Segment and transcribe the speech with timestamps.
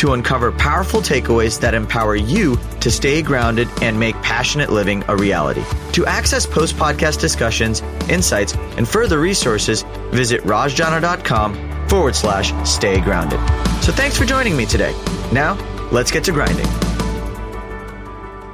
[0.00, 5.16] to uncover powerful takeaways that empower you to stay grounded and make passionate living a
[5.16, 5.62] reality.
[5.92, 13.38] To access post podcast discussions, insights, and further resources, visit rajjana.com forward slash stay grounded.
[13.82, 14.92] So thanks for joining me today.
[15.32, 15.58] Now,
[15.92, 16.66] let's get to grinding.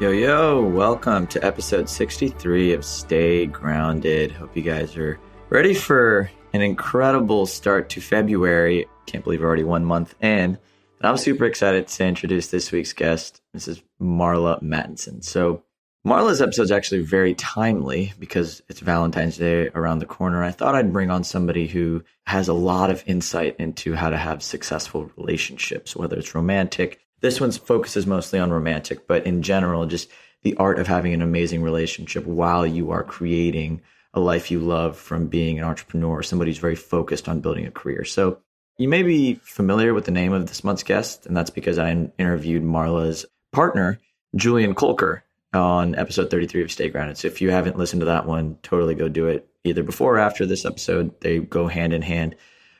[0.01, 4.33] Yo, yo, welcome to episode 63 of Stay Grounded.
[4.33, 8.89] Hope you guys are ready for an incredible start to February.
[9.07, 10.59] Can't believe we're already one month in.
[11.01, 13.43] And I'm super excited to introduce this week's guest.
[13.53, 15.23] This is Marla Mattenson.
[15.23, 15.63] So,
[16.07, 20.45] Marla's episode is actually very timely because it's Valentine's Day around the corner.
[20.45, 24.17] I thought I'd bring on somebody who has a lot of insight into how to
[24.17, 29.87] have successful relationships, whether it's romantic, this one focuses mostly on romantic, but in general,
[29.87, 30.11] just
[30.43, 33.81] the art of having an amazing relationship while you are creating
[34.13, 37.71] a life you love from being an entrepreneur, somebody who's very focused on building a
[37.71, 38.05] career.
[38.05, 38.39] So
[38.79, 41.91] you may be familiar with the name of this month's guest, and that's because I
[42.19, 43.99] interviewed Marla's partner,
[44.35, 45.23] Julian Kolker,
[45.55, 47.17] on episode 33 of Stay Grounded.
[47.17, 50.19] So if you haven't listened to that one, totally go do it either before or
[50.19, 51.19] after this episode.
[51.21, 52.37] They go hand in hand.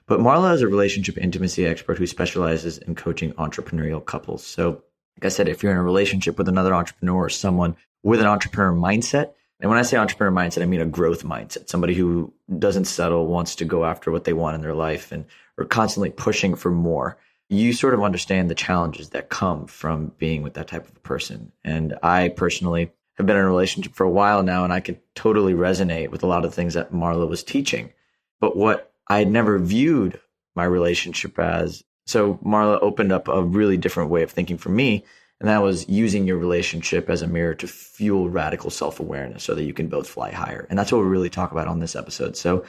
[0.07, 4.47] But Marla is a relationship intimacy expert who specializes in coaching entrepreneurial couples.
[4.47, 4.83] So,
[5.17, 8.27] like I said, if you're in a relationship with another entrepreneur or someone with an
[8.27, 12.33] entrepreneur mindset, and when I say entrepreneur mindset, I mean a growth mindset, somebody who
[12.59, 15.25] doesn't settle, wants to go after what they want in their life and
[15.59, 17.19] are constantly pushing for more.
[17.49, 21.53] You sort of understand the challenges that come from being with that type of person.
[21.65, 25.01] And I personally have been in a relationship for a while now, and I could
[25.15, 27.93] totally resonate with a lot of things that Marla was teaching.
[28.41, 30.21] But what I had never viewed
[30.57, 31.85] my relationship as.
[32.07, 35.05] So Marla opened up a really different way of thinking for me.
[35.39, 39.55] And that was using your relationship as a mirror to fuel radical self awareness so
[39.55, 40.67] that you can both fly higher.
[40.71, 42.37] And that's what we really talk about on this episode.
[42.39, 42.65] So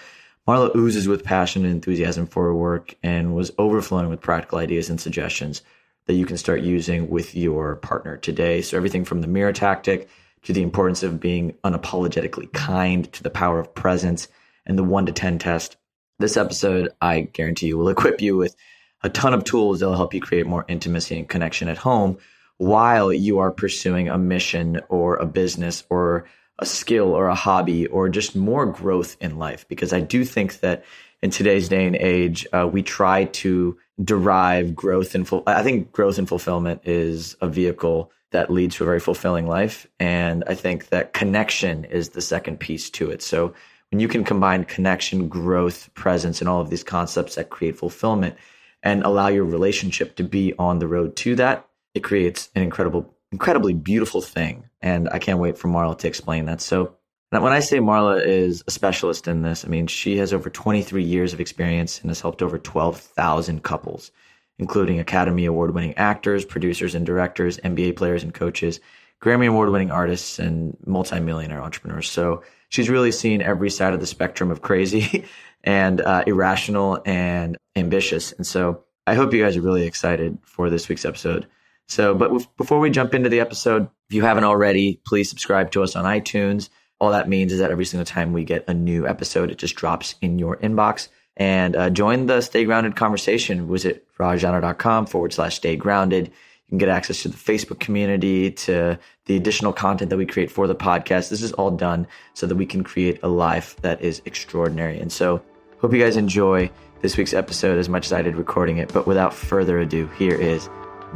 [0.48, 4.90] Marla oozes with passion and enthusiasm for her work and was overflowing with practical ideas
[4.90, 5.62] and suggestions
[6.06, 8.62] that you can start using with your partner today.
[8.62, 10.08] So everything from the mirror tactic
[10.44, 14.30] to the importance of being unapologetically kind to the power of presence
[14.66, 15.76] and the one to 10 test
[16.20, 18.56] this episode, I guarantee you, will equip you with
[19.04, 22.18] a ton of tools that'll help you create more intimacy and connection at home
[22.58, 26.26] while you are pursuing a mission or a business or
[26.60, 29.68] a skill or a hobby or just more growth in life.
[29.68, 30.84] Because I do think that
[31.22, 35.92] in today's day and age, uh, we try to derive growth and ful- I think
[35.92, 39.88] growth and fulfillment is a vehicle that leads to a very fulfilling life.
[40.00, 43.22] And I think that connection is the second piece to it.
[43.22, 43.54] So
[43.92, 48.36] when you can combine connection, growth, presence, and all of these concepts that create fulfillment
[48.84, 53.16] and allow your relationship to be on the road to that, it creates an incredible,
[53.32, 54.70] incredibly beautiful thing.
[54.82, 56.62] And I can't wait for Marla to explain that.
[56.62, 56.96] So
[57.32, 61.04] when I say Marla is a specialist in this, I mean, she has over 23
[61.04, 64.12] years of experience and has helped over 12,000 couples,
[64.60, 68.80] including Academy Award winning actors, producers, and directors, NBA players and coaches,
[69.22, 72.10] Grammy Award winning artists, and multimillionaire entrepreneurs.
[72.10, 75.26] So she's really seen every side of the spectrum of crazy
[75.64, 78.32] and uh, irrational and ambitious.
[78.32, 81.48] And so I hope you guys are really excited for this week's episode.
[81.88, 85.84] So, but before we jump into the episode, if you haven't already, please subscribe to
[85.84, 86.70] us on iTunes.
[87.00, 89.76] All that means is that every single time we get a new episode, it just
[89.76, 91.10] drops in your inbox.
[91.38, 93.70] And uh, join the Stay Grounded conversation.
[93.72, 96.28] Visit rajjana.com forward slash stay grounded.
[96.28, 100.52] You can get access to the Facebook community, to the additional content that we create
[100.52, 101.30] for the podcast.
[101.30, 105.00] This is all done so that we can create a life that is extraordinary.
[105.00, 105.42] And so,
[105.80, 106.72] hope you guys enjoy
[107.02, 108.92] this week's episode as much as I did recording it.
[108.92, 110.68] But without further ado, here is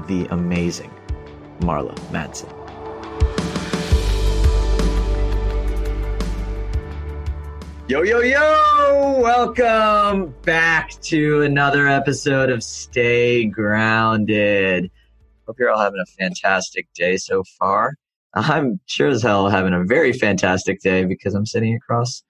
[0.07, 0.91] the amazing
[1.59, 2.51] Marla Mattenson.
[7.87, 9.19] Yo, yo, yo!
[9.19, 14.89] Welcome back to another episode of Stay Grounded.
[15.45, 17.95] Hope you're all having a fantastic day so far.
[18.33, 22.23] I'm sure as hell having a very fantastic day because I'm sitting across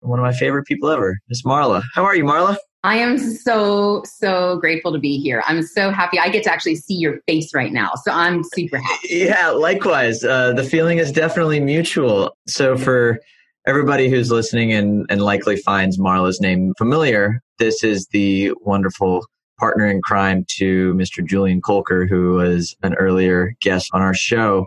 [0.00, 1.82] from one of my favorite people ever, Miss Marla.
[1.94, 2.56] How are you, Marla?
[2.84, 5.42] I am so, so grateful to be here.
[5.46, 6.18] I'm so happy.
[6.18, 7.92] I get to actually see your face right now.
[8.02, 9.08] So I'm super happy.
[9.10, 10.24] Yeah, likewise.
[10.24, 12.36] Uh, the feeling is definitely mutual.
[12.48, 13.20] So for
[13.68, 19.24] everybody who's listening and, and likely finds Marla's name familiar, this is the wonderful
[19.60, 21.24] partner in crime to Mr.
[21.24, 24.66] Julian Kolker, who was an earlier guest on our show.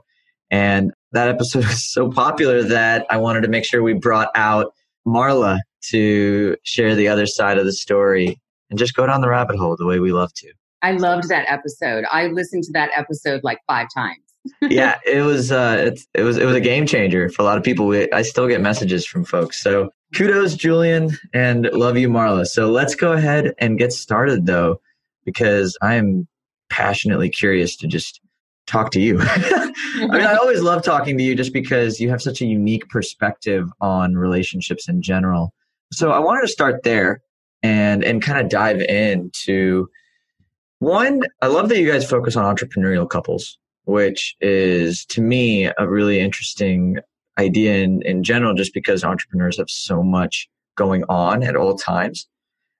[0.49, 4.73] And that episode was so popular that I wanted to make sure we brought out
[5.05, 5.59] Marla
[5.89, 8.39] to share the other side of the story
[8.69, 10.51] and just go down the rabbit hole the way we love to.
[10.81, 12.05] I loved that episode.
[12.11, 14.19] I listened to that episode like five times.
[14.61, 17.57] yeah, it was uh, it, it was it was a game changer for a lot
[17.57, 17.87] of people.
[17.87, 19.59] We, I still get messages from folks.
[19.59, 22.45] So kudos, Julian, and love you, Marla.
[22.45, 24.79] So let's go ahead and get started though,
[25.25, 26.27] because I am
[26.69, 28.21] passionately curious to just
[28.67, 29.19] talk to you.
[29.21, 32.87] I mean, I always love talking to you just because you have such a unique
[32.89, 35.53] perspective on relationships in general.
[35.91, 37.21] So I wanted to start there
[37.63, 39.87] and and kind of dive into
[40.79, 41.21] one.
[41.41, 46.19] I love that you guys focus on entrepreneurial couples, which is to me a really
[46.19, 46.97] interesting
[47.37, 52.27] idea in, in general, just because entrepreneurs have so much going on at all times.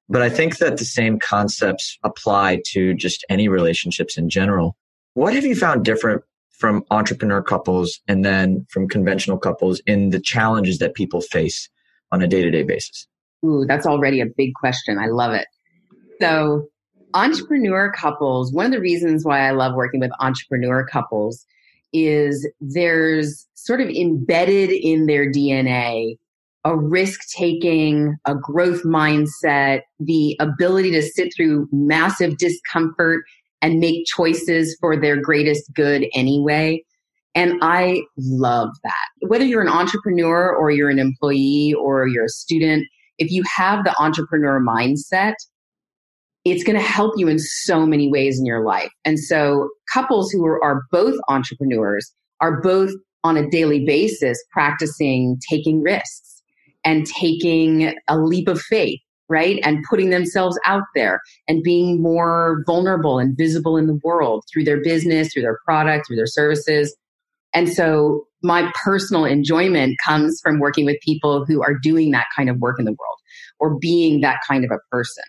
[0.07, 4.77] But I think that the same concepts apply to just any relationships in general.
[5.15, 6.21] What have you found different
[6.51, 11.69] from entrepreneur couples and then from conventional couples in the challenges that people face
[12.11, 13.07] on a day to day basis?
[13.45, 14.97] Ooh, that's already a big question.
[14.97, 15.47] I love it.
[16.19, 16.67] So,
[17.13, 21.45] entrepreneur couples, one of the reasons why I love working with entrepreneur couples
[21.93, 26.17] is there's sort of embedded in their DNA
[26.65, 33.23] a risk taking, a growth mindset, the ability to sit through massive discomfort
[33.61, 36.83] and make choices for their greatest good anyway.
[37.35, 39.27] And I love that.
[39.27, 42.87] Whether you're an entrepreneur or you're an employee or you're a student,
[43.17, 45.35] if you have the entrepreneur mindset,
[46.45, 48.91] it's going to help you in so many ways in your life.
[49.03, 52.91] And so couples who are, are both entrepreneurs are both
[53.23, 56.43] on a daily basis practicing taking risks
[56.85, 59.59] and taking a leap of faith, right?
[59.63, 64.65] And putting themselves out there and being more vulnerable and visible in the world through
[64.65, 66.95] their business, through their product, through their services.
[67.55, 72.49] And so my personal enjoyment comes from working with people who are doing that kind
[72.49, 73.17] of work in the world
[73.59, 75.23] or being that kind of a person.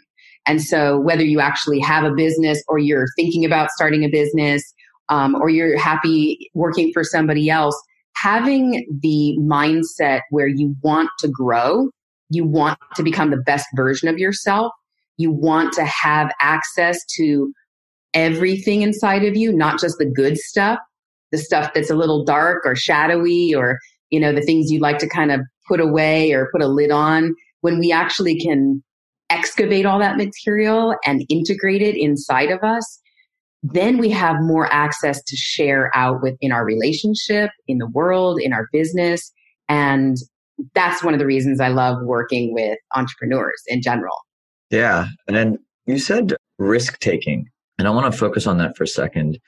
[0.44, 4.62] And so, whether you actually have a business or you're thinking about starting a business
[5.08, 7.76] um, or you're happy working for somebody else,
[8.14, 11.88] having the mindset where you want to grow,
[12.30, 14.72] you want to become the best version of yourself,
[15.16, 17.52] you want to have access to
[18.14, 20.78] everything inside of you, not just the good stuff,
[21.36, 23.78] the stuff that's a little dark or shadowy or,
[24.10, 26.90] you know, the things you'd like to kind of put away or put a lid
[26.90, 27.34] on.
[27.60, 28.82] When we actually can
[29.28, 33.00] excavate all that material and integrate it inside of us,
[33.62, 38.52] then we have more access to share out within our relationship, in the world, in
[38.52, 39.32] our business.
[39.68, 40.16] And
[40.74, 44.14] that's one of the reasons I love working with entrepreneurs in general.
[44.70, 45.08] Yeah.
[45.26, 47.46] And then you said risk taking,
[47.78, 49.38] and I want to focus on that for a second.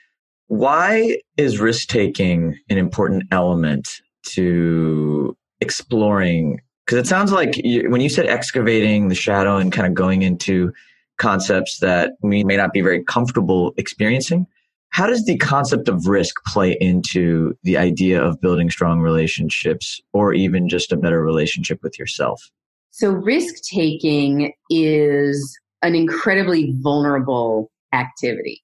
[0.49, 3.89] Why is risk taking an important element
[4.31, 9.87] to exploring because it sounds like you, when you said excavating the shadow and kind
[9.87, 10.73] of going into
[11.19, 14.47] concepts that we may not be very comfortable experiencing,
[14.89, 20.33] how does the concept of risk play into the idea of building strong relationships or
[20.33, 22.43] even just a better relationship with yourself?
[22.91, 28.63] So, risk taking is an incredibly vulnerable activity.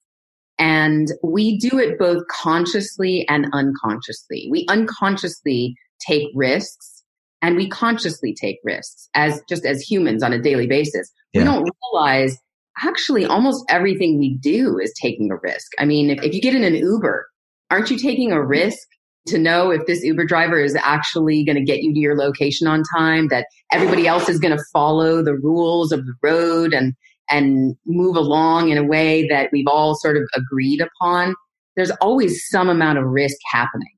[0.58, 4.48] And we do it both consciously and unconsciously.
[4.50, 5.74] We unconsciously
[6.06, 7.02] take risks
[7.42, 11.10] and we consciously take risks as just as humans on a daily basis.
[11.32, 11.40] Yeah.
[11.40, 12.38] We don't realize
[12.82, 15.72] actually almost everything we do is taking a risk.
[15.78, 17.26] I mean, if, if you get in an Uber,
[17.70, 18.78] aren't you taking a risk
[19.26, 22.66] to know if this Uber driver is actually going to get you to your location
[22.66, 26.94] on time, that everybody else is going to follow the rules of the road and
[27.30, 31.34] and move along in a way that we've all sort of agreed upon.
[31.76, 33.88] There's always some amount of risk happening.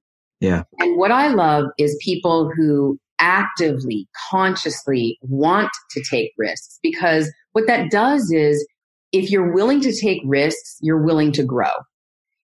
[0.40, 0.62] Yeah.
[0.78, 7.66] And what I love is people who actively, consciously want to take risks because what
[7.66, 8.66] that does is
[9.12, 11.70] if you're willing to take risks, you're willing to grow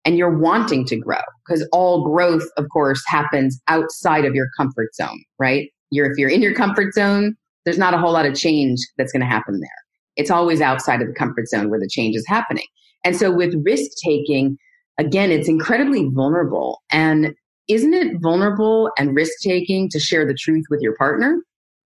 [0.06, 4.96] and you're wanting to grow because all growth, of course, happens outside of your comfort
[4.96, 5.70] zone, right?
[5.92, 7.36] You're, if you're in your comfort zone,
[7.66, 9.70] there's not a whole lot of change that's going to happen there.
[10.16, 12.66] It's always outside of the comfort zone where the change is happening.
[13.04, 14.58] And so with risk taking,
[15.00, 16.82] again, it's incredibly vulnerable.
[16.92, 17.34] And
[17.68, 21.42] isn't it vulnerable and risk taking to share the truth with your partner?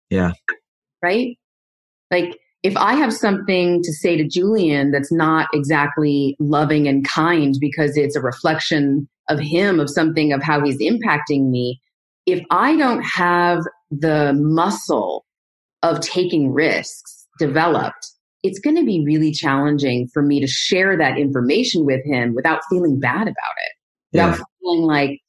[0.09, 0.33] Yeah.
[1.01, 1.37] Right?
[2.11, 7.55] Like, if I have something to say to Julian that's not exactly loving and kind
[7.59, 11.81] because it's a reflection of him, of something of how he's impacting me,
[12.27, 15.25] if I don't have the muscle
[15.81, 18.10] of taking risks developed,
[18.43, 22.61] it's going to be really challenging for me to share that information with him without
[22.69, 23.73] feeling bad about it,
[24.11, 24.43] without yeah.
[24.59, 25.19] feeling like,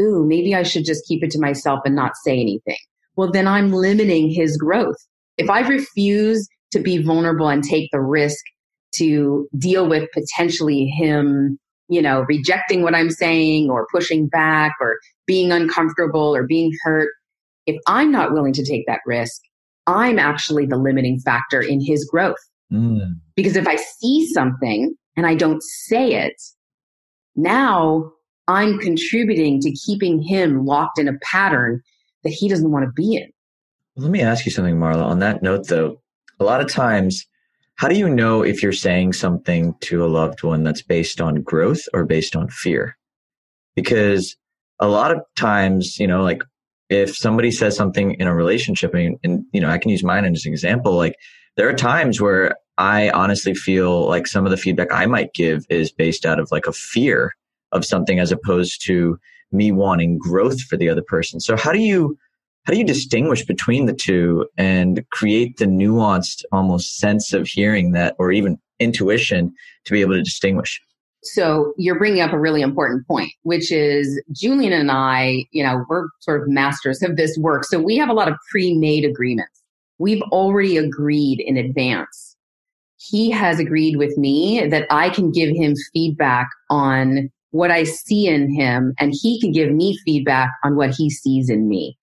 [0.00, 2.78] ooh, maybe I should just keep it to myself and not say anything.
[3.16, 4.96] Well, then I'm limiting his growth.
[5.36, 8.42] If I refuse to be vulnerable and take the risk
[8.96, 14.98] to deal with potentially him, you know, rejecting what I'm saying or pushing back or
[15.26, 17.10] being uncomfortable or being hurt,
[17.66, 19.40] if I'm not willing to take that risk,
[19.86, 22.36] I'm actually the limiting factor in his growth.
[22.72, 23.20] Mm.
[23.36, 26.40] Because if I see something and I don't say it,
[27.36, 28.12] now
[28.48, 31.82] I'm contributing to keeping him locked in a pattern
[32.24, 33.30] that he doesn't want to be in.
[33.96, 35.04] Let me ask you something, Marla.
[35.04, 36.00] On that note, though,
[36.40, 37.26] a lot of times,
[37.76, 41.42] how do you know if you're saying something to a loved one that's based on
[41.42, 42.96] growth or based on fear?
[43.74, 44.36] Because
[44.78, 46.42] a lot of times, you know, like
[46.88, 50.24] if somebody says something in a relationship, and, and you know, I can use mine
[50.24, 51.16] as an example, like
[51.56, 55.64] there are times where I honestly feel like some of the feedback I might give
[55.68, 57.34] is based out of like a fear
[57.72, 59.18] of something as opposed to
[59.50, 61.40] me wanting growth for the other person.
[61.40, 62.16] So how do you
[62.64, 67.90] how do you distinguish between the two and create the nuanced almost sense of hearing
[67.92, 69.52] that or even intuition
[69.84, 70.80] to be able to distinguish?
[71.24, 75.84] So you're bringing up a really important point, which is Julian and I, you know,
[75.88, 77.64] we're sort of masters of this work.
[77.64, 79.62] So we have a lot of pre-made agreements.
[79.98, 82.31] We've already agreed in advance.
[83.08, 88.26] He has agreed with me that I can give him feedback on what I see
[88.26, 91.98] in him and he can give me feedback on what he sees in me.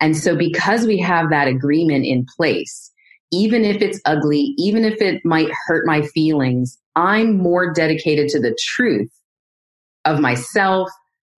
[0.00, 2.90] And so because we have that agreement in place,
[3.30, 8.40] even if it's ugly, even if it might hurt my feelings, I'm more dedicated to
[8.40, 9.10] the truth
[10.04, 10.88] of myself,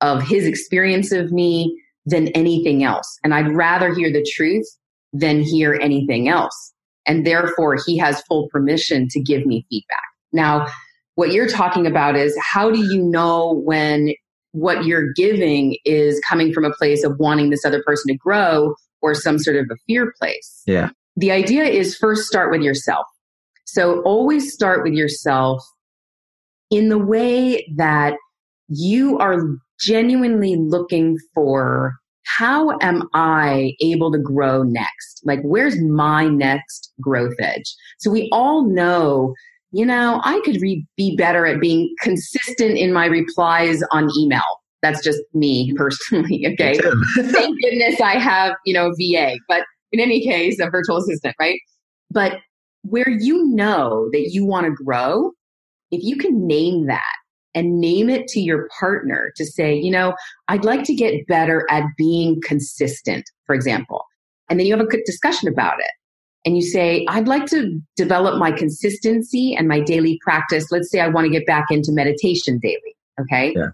[0.00, 1.76] of his experience of me
[2.06, 3.18] than anything else.
[3.24, 4.66] And I'd rather hear the truth
[5.12, 6.72] than hear anything else.
[7.07, 10.04] And therefore, he has full permission to give me feedback.
[10.33, 10.66] Now,
[11.14, 14.14] what you're talking about is how do you know when
[14.52, 18.75] what you're giving is coming from a place of wanting this other person to grow
[19.02, 20.62] or some sort of a fear place?
[20.66, 20.90] Yeah.
[21.16, 23.07] The idea is first start with yourself.
[23.66, 25.62] So always start with yourself
[26.71, 28.14] in the way that
[28.69, 29.42] you are
[29.78, 31.95] genuinely looking for
[32.38, 35.22] how am I able to grow next?
[35.25, 37.75] Like, where's my next growth edge?
[37.99, 39.34] So we all know
[39.72, 44.42] you know, I could re- be better at being consistent in my replies on email.
[44.82, 46.46] That's just me personally.
[46.52, 46.78] Okay.
[47.16, 51.60] Thank goodness I have, you know, VA, but in any case, a virtual assistant, right?
[52.10, 52.38] But
[52.82, 55.32] where you know that you want to grow,
[55.90, 57.14] if you can name that
[57.54, 60.14] and name it to your partner to say, you know,
[60.49, 64.04] I'd like to get better at being consistent, for example.
[64.49, 65.90] And then you have a good discussion about it
[66.45, 70.71] and you say, I'd like to develop my consistency and my daily practice.
[70.71, 72.97] Let's say I want to get back into meditation daily.
[73.21, 73.52] Okay.
[73.54, 73.69] Yeah.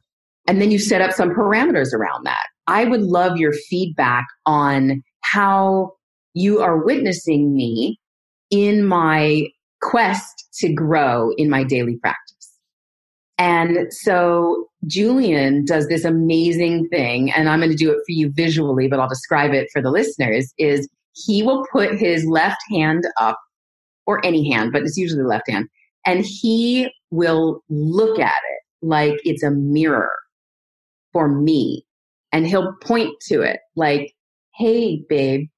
[0.48, 2.46] And then you set up some parameters around that.
[2.66, 5.92] I would love your feedback on how
[6.34, 7.98] you are witnessing me
[8.50, 9.46] in my
[9.82, 12.25] quest to grow in my daily practice.
[13.38, 18.30] And so Julian does this amazing thing, and I'm going to do it for you
[18.32, 23.04] visually, but I'll describe it for the listeners is he will put his left hand
[23.20, 23.38] up
[24.06, 25.68] or any hand, but it's usually left hand,
[26.06, 30.12] and he will look at it like it's a mirror
[31.12, 31.84] for me.
[32.32, 34.12] And he'll point to it like,
[34.54, 35.48] Hey, babe,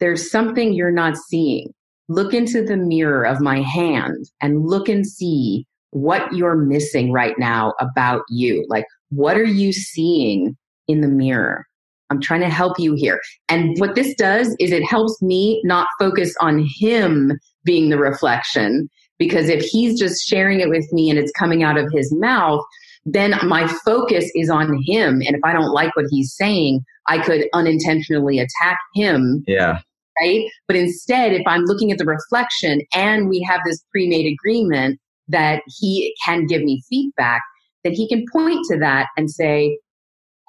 [0.00, 1.72] there's something you're not seeing.
[2.08, 7.38] Look into the mirror of my hand and look and see what you're missing right
[7.38, 8.66] now about you.
[8.68, 10.56] Like, what are you seeing
[10.88, 11.64] in the mirror?
[12.10, 13.20] I'm trying to help you here.
[13.48, 17.32] And what this does is it helps me not focus on him
[17.64, 18.88] being the reflection.
[19.18, 22.62] Because if he's just sharing it with me and it's coming out of his mouth,
[23.06, 25.22] then my focus is on him.
[25.24, 29.44] And if I don't like what he's saying, I could unintentionally attack him.
[29.46, 29.78] Yeah.
[30.20, 30.48] Right.
[30.66, 34.98] But instead, if I'm looking at the reflection and we have this pre made agreement
[35.28, 37.42] that he can give me feedback,
[37.82, 39.78] that he can point to that and say,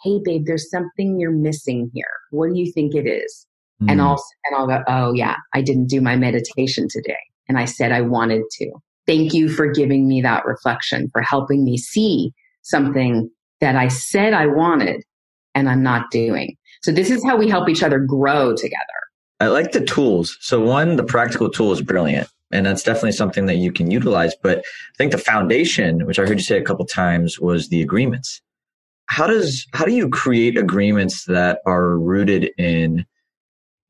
[0.04, 2.06] hey babe there's something you're missing here.
[2.32, 3.46] What do you think it is?
[3.84, 3.92] Mm.
[3.92, 7.18] and i'll and i'll go oh yeah i didn't do my meditation today.
[7.50, 8.72] And i said i wanted to.
[9.06, 13.30] Thank you for giving me that reflection for helping me see something
[13.60, 15.04] that i said i wanted
[15.56, 16.56] and i'm not doing.
[16.84, 18.80] So this is how we help each other grow together.
[19.40, 20.38] I like the tools.
[20.40, 24.34] So one the practical tool is brilliant and that's definitely something that you can utilize
[24.42, 27.82] but i think the foundation which i heard you say a couple times was the
[27.82, 28.42] agreements.
[29.08, 33.06] How does how do you create agreements that are rooted in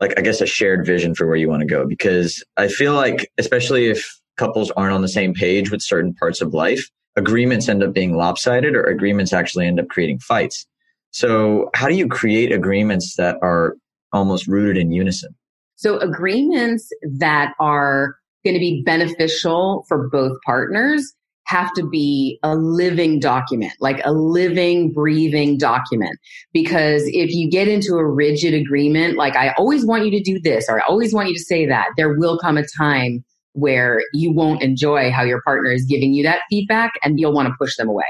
[0.02, 1.86] like i guess a shared vision for where you want to go?
[1.88, 6.42] Because i feel like especially if couples aren't on the same page with certain parts
[6.42, 10.66] of life agreements end up being lopsided or agreements actually end up creating fights.
[11.12, 13.78] So, how do you create agreements that are
[14.12, 15.34] almost rooted in unison?
[15.78, 21.14] So, agreements that are going to be beneficial for both partners
[21.46, 26.18] have to be a living document, like a living, breathing document.
[26.54, 30.40] Because if you get into a rigid agreement, like I always want you to do
[30.40, 33.24] this or I always want you to say that, there will come a time
[33.54, 37.48] where you won't enjoy how your partner is giving you that feedback and you'll want
[37.48, 38.06] to push them away.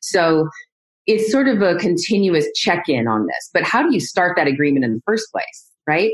[0.00, 0.48] So
[1.06, 3.50] it's sort of a continuous check in on this.
[3.52, 5.70] But how do you start that agreement in the first place?
[5.88, 6.12] Right.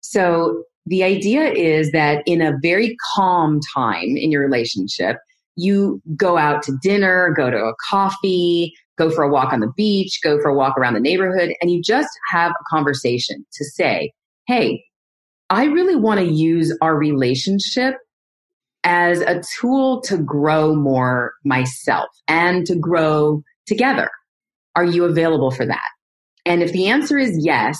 [0.00, 5.16] So the idea is that in a very calm time in your relationship,
[5.56, 9.72] you go out to dinner, go to a coffee, go for a walk on the
[9.76, 13.64] beach, go for a walk around the neighborhood, and you just have a conversation to
[13.64, 14.12] say,
[14.46, 14.84] Hey,
[15.50, 17.94] I really want to use our relationship
[18.82, 24.10] as a tool to grow more myself and to grow together.
[24.76, 25.88] Are you available for that?
[26.44, 27.78] And if the answer is yes,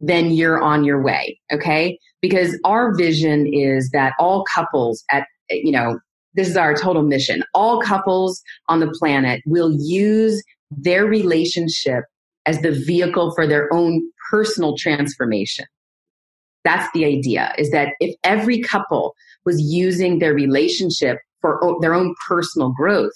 [0.00, 1.38] then you're on your way.
[1.52, 1.98] Okay.
[2.20, 5.98] Because our vision is that all couples at, you know,
[6.34, 7.42] this is our total mission.
[7.54, 12.04] All couples on the planet will use their relationship
[12.46, 15.66] as the vehicle for their own personal transformation.
[16.64, 19.14] That's the idea is that if every couple
[19.44, 23.12] was using their relationship for their own personal growth,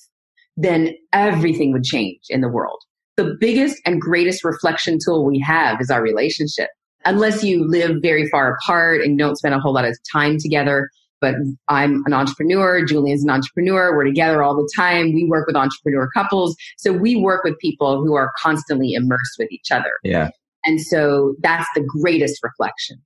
[0.57, 2.81] then everything would change in the world.
[3.16, 6.68] The biggest and greatest reflection tool we have is our relationship.
[7.04, 10.88] Unless you live very far apart and don't spend a whole lot of time together,
[11.21, 11.35] but
[11.68, 12.85] I'm an entrepreneur.
[12.85, 13.94] Julian's an entrepreneur.
[13.97, 15.12] We're together all the time.
[15.14, 16.56] We work with entrepreneur couples.
[16.78, 19.92] So we work with people who are constantly immersed with each other.
[20.02, 20.30] Yeah.
[20.64, 22.97] And so that's the greatest reflection.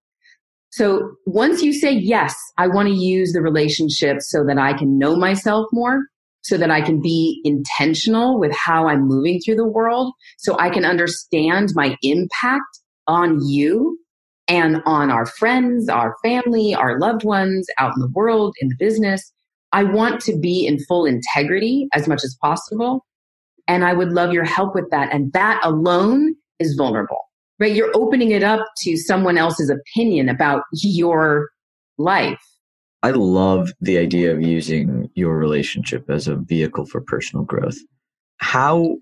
[0.70, 4.98] So once you say, yes, I want to use the relationship so that I can
[4.98, 6.02] know myself more,
[6.48, 10.70] so that I can be intentional with how I'm moving through the world, so I
[10.70, 13.98] can understand my impact on you
[14.48, 18.76] and on our friends, our family, our loved ones out in the world, in the
[18.78, 19.32] business.
[19.72, 23.04] I want to be in full integrity as much as possible.
[23.66, 25.12] And I would love your help with that.
[25.12, 27.74] And that alone is vulnerable right?
[27.74, 31.50] You're opening it up to someone else's opinion about your
[31.98, 32.42] life.
[33.02, 37.76] I love the idea of using your relationship as a vehicle for personal growth.
[38.38, 38.96] How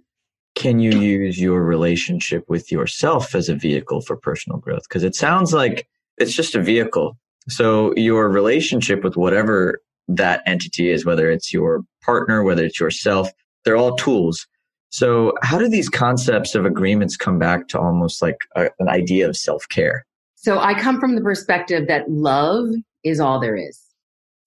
[0.55, 4.83] can you use your relationship with yourself as a vehicle for personal growth?
[4.89, 5.87] Because it sounds like
[6.19, 7.17] it's just a vehicle.
[7.49, 13.31] So your relationship with whatever that entity is, whether it's your partner, whether it's yourself,
[13.65, 14.47] they're all tools.
[14.91, 19.29] So, how do these concepts of agreements come back to almost like a, an idea
[19.29, 20.07] of self care?
[20.37, 22.69] So, I come from the perspective that love
[23.03, 23.86] is all there is.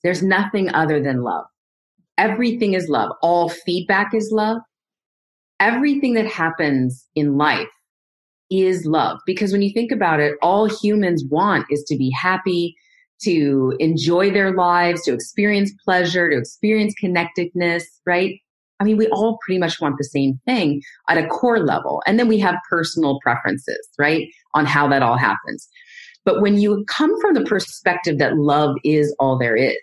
[0.03, 1.45] There's nothing other than love.
[2.17, 3.11] Everything is love.
[3.21, 4.57] All feedback is love.
[5.59, 7.67] Everything that happens in life
[8.49, 9.19] is love.
[9.25, 12.75] Because when you think about it, all humans want is to be happy,
[13.21, 18.39] to enjoy their lives, to experience pleasure, to experience connectedness, right?
[18.79, 22.01] I mean, we all pretty much want the same thing at a core level.
[22.07, 24.27] And then we have personal preferences, right?
[24.53, 25.67] On how that all happens.
[26.29, 29.79] But when you come from the perspective that love is all there is,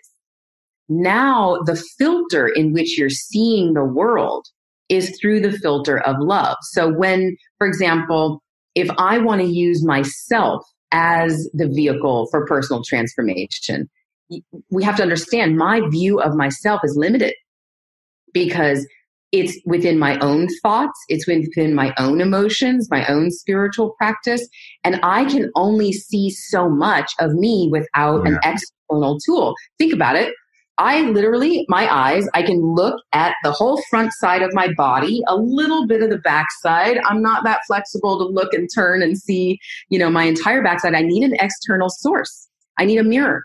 [0.87, 4.45] now the filter in which you're seeing the world
[4.87, 6.55] is through the filter of love.
[6.61, 8.41] So when, for example,
[8.75, 13.89] if I want to use myself as the vehicle for personal transformation,
[14.71, 17.33] we have to understand my view of myself is limited
[18.31, 18.87] because
[19.31, 24.47] it's within my own thoughts, it's within my own emotions, my own spiritual practice,
[24.83, 28.31] and I can only see so much of me without yeah.
[28.31, 29.53] an external tool.
[29.77, 30.33] Think about it.
[30.79, 35.21] I literally, my eyes, I can look at the whole front side of my body,
[35.27, 36.99] a little bit of the backside.
[37.03, 39.59] I'm not that flexible to look and turn and see,
[39.89, 40.93] you know, my entire backside.
[40.93, 42.47] I need an external source.
[42.77, 43.43] I need a mirror.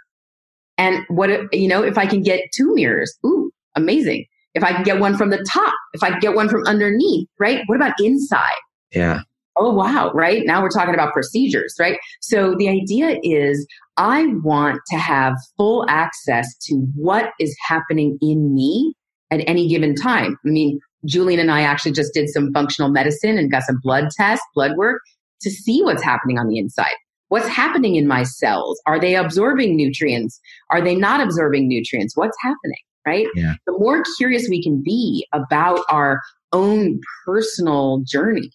[0.77, 4.82] And what, you know, if I can get two mirrors, ooh, amazing if I can
[4.82, 7.62] get one from the top, if I can get one from underneath, right?
[7.66, 8.60] What about inside?
[8.92, 9.20] Yeah.
[9.56, 10.42] Oh, wow, right?
[10.46, 11.98] Now we're talking about procedures, right?
[12.20, 13.66] So the idea is
[13.98, 18.94] I want to have full access to what is happening in me
[19.30, 20.38] at any given time.
[20.44, 24.08] I mean, Julian and I actually just did some functional medicine and got some blood
[24.16, 25.02] tests, blood work
[25.42, 26.94] to see what's happening on the inside.
[27.28, 28.80] What's happening in my cells?
[28.86, 30.40] Are they absorbing nutrients?
[30.70, 32.16] Are they not absorbing nutrients?
[32.16, 32.78] What's happening?
[33.06, 33.26] Right?
[33.34, 33.54] Yeah.
[33.66, 36.20] The more curious we can be about our
[36.52, 38.50] own personal journey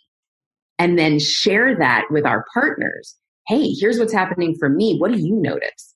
[0.80, 3.16] and then share that with our partners.
[3.48, 4.98] Hey, here's what's happening for me.
[4.98, 5.96] What do you notice?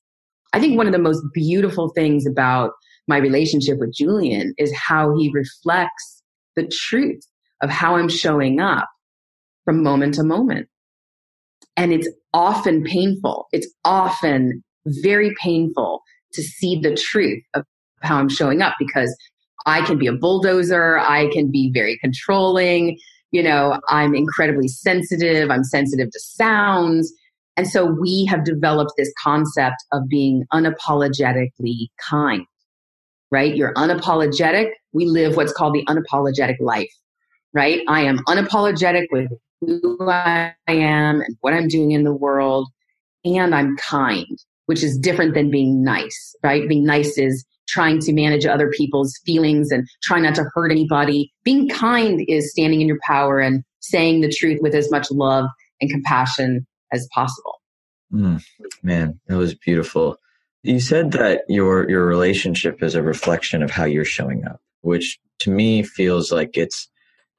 [0.53, 2.71] I think one of the most beautiful things about
[3.07, 6.23] my relationship with Julian is how he reflects
[6.55, 7.21] the truth
[7.61, 8.89] of how I'm showing up
[9.65, 10.67] from moment to moment.
[11.77, 13.47] And it's often painful.
[13.51, 16.01] It's often very painful
[16.33, 17.63] to see the truth of
[18.03, 19.15] how I'm showing up because
[19.65, 20.99] I can be a bulldozer.
[20.99, 22.97] I can be very controlling.
[23.31, 25.49] You know, I'm incredibly sensitive.
[25.49, 27.13] I'm sensitive to sounds.
[27.57, 32.45] And so we have developed this concept of being unapologetically kind,
[33.29, 33.55] right?
[33.55, 34.71] You're unapologetic.
[34.93, 36.91] We live what's called the unapologetic life,
[37.53, 37.81] right?
[37.87, 42.69] I am unapologetic with who I am and what I'm doing in the world.
[43.23, 46.67] And I'm kind, which is different than being nice, right?
[46.67, 51.31] Being nice is trying to manage other people's feelings and trying not to hurt anybody.
[51.43, 55.45] Being kind is standing in your power and saying the truth with as much love
[55.79, 57.61] and compassion as possible.
[58.13, 58.43] Mm,
[58.83, 60.17] man, that was beautiful.
[60.63, 65.17] You said that your your relationship is a reflection of how you're showing up, which
[65.39, 66.87] to me feels like it's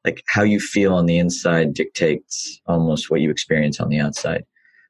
[0.05, 4.45] like how you feel on the inside dictates almost what you experience on the outside.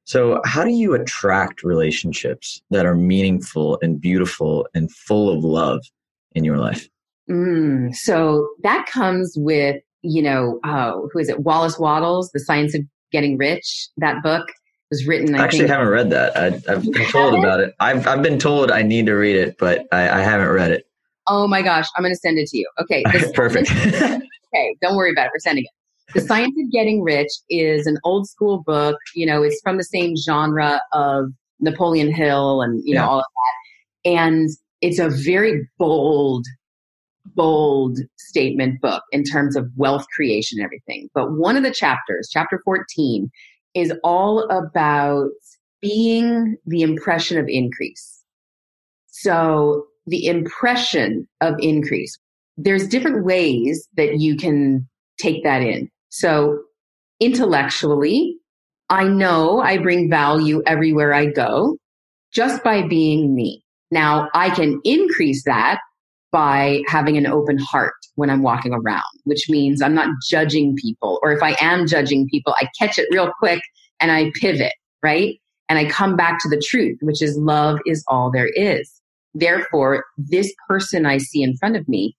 [0.04, 5.80] So, how do you attract relationships that are meaningful and beautiful and full of love
[6.32, 6.88] in your life?
[7.30, 11.40] Mm, so, that comes with, you know, oh, who is it?
[11.40, 13.88] Wallace Wattles, The Science of Getting Rich.
[13.98, 14.48] That book
[14.90, 15.34] was written.
[15.34, 16.36] I, I actually think, haven't read that.
[16.36, 17.74] I, have been told about it.
[17.78, 20.84] I've, I've been told I need to read it, but I, I haven't read it.
[21.28, 22.68] Oh my gosh, I'm going to send it to you.
[22.80, 23.04] Okay.
[23.34, 23.70] Perfect.
[23.86, 25.32] okay, don't worry about it.
[25.32, 25.70] We're sending it.
[26.14, 28.98] The Science of Getting Rich is an old school book.
[29.14, 31.26] You know, it's from the same genre of
[31.60, 33.02] Napoleon Hill and, you yeah.
[33.02, 34.10] know, all of that.
[34.10, 36.44] And it's a very bold,
[37.34, 41.08] bold statement book in terms of wealth creation and everything.
[41.14, 43.30] But one of the chapters, chapter 14,
[43.74, 45.30] is all about
[45.80, 48.22] being the impression of increase.
[49.08, 52.18] So the impression of increase,
[52.56, 55.88] there's different ways that you can take that in.
[56.12, 56.58] So
[57.20, 58.36] intellectually,
[58.90, 61.78] I know I bring value everywhere I go
[62.34, 63.64] just by being me.
[63.90, 65.80] Now I can increase that
[66.30, 71.18] by having an open heart when I'm walking around, which means I'm not judging people.
[71.22, 73.62] Or if I am judging people, I catch it real quick
[73.98, 75.40] and I pivot, right?
[75.70, 79.00] And I come back to the truth, which is love is all there is.
[79.32, 82.14] Therefore, this person I see in front of me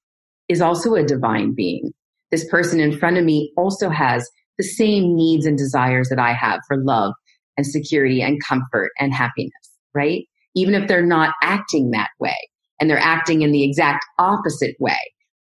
[0.49, 1.93] is also a divine being
[2.33, 6.33] this person in front of me also has the same needs and desires that I
[6.33, 7.13] have for love
[7.57, 9.53] and security and comfort and happiness,
[9.93, 10.23] right?
[10.55, 12.35] Even if they're not acting that way
[12.79, 14.97] and they're acting in the exact opposite way.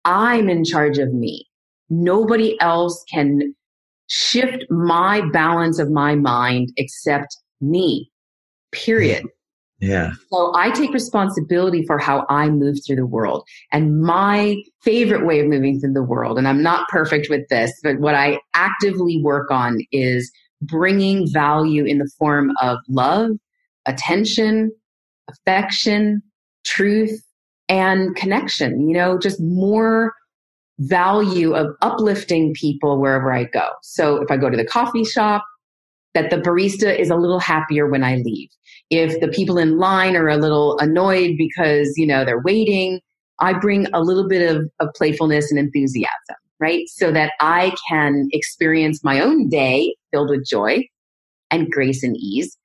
[0.04, 1.46] I'm in charge of me.
[1.88, 3.54] Nobody else can
[4.08, 8.10] shift my balance of my mind except me,
[8.72, 9.24] period.
[9.82, 10.12] Yeah.
[10.30, 13.44] So I take responsibility for how I move through the world.
[13.72, 17.72] And my favorite way of moving through the world, and I'm not perfect with this,
[17.82, 20.30] but what I actively work on is
[20.62, 23.32] bringing value in the form of love,
[23.84, 24.70] attention,
[25.28, 26.22] affection,
[26.64, 27.20] truth,
[27.68, 28.88] and connection.
[28.88, 30.14] You know, just more
[30.78, 33.70] value of uplifting people wherever I go.
[33.82, 35.44] So if I go to the coffee shop,
[36.14, 38.48] that the barista is a little happier when I leave.
[38.90, 43.00] If the people in line are a little annoyed because, you know, they're waiting,
[43.40, 46.84] I bring a little bit of, of playfulness and enthusiasm, right?
[46.88, 50.84] So that I can experience my own day filled with joy
[51.50, 52.56] and grace and ease.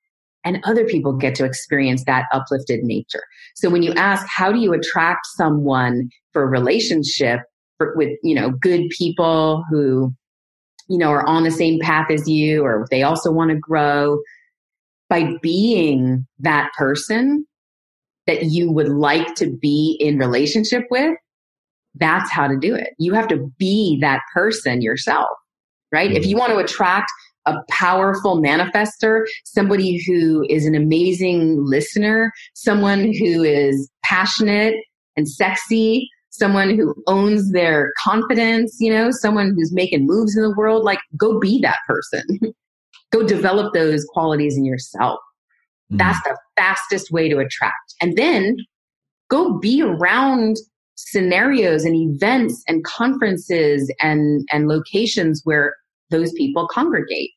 [0.44, 3.22] And other people get to experience that uplifted nature.
[3.56, 7.40] So when you ask, how do you attract someone for a relationship
[7.76, 10.14] for, with, you know, good people who
[10.88, 14.18] you know, are on the same path as you or they also want to grow
[15.08, 17.46] by being that person
[18.26, 21.16] that you would like to be in relationship with,
[21.94, 22.90] that's how to do it.
[22.98, 25.30] You have to be that person yourself,
[25.92, 26.10] right?
[26.10, 26.18] Mm-hmm.
[26.18, 27.10] If you want to attract
[27.46, 34.74] a powerful manifester, somebody who is an amazing listener, someone who is passionate
[35.16, 40.54] and sexy, someone who owns their confidence, you know, someone who's making moves in the
[40.56, 42.24] world, like go be that person.
[43.12, 45.18] go develop those qualities in yourself.
[45.92, 45.98] Mm.
[45.98, 47.94] That's the fastest way to attract.
[48.00, 48.56] And then
[49.30, 50.56] go be around
[50.96, 55.74] scenarios and events and conferences and, and locations where
[56.10, 57.30] those people congregate,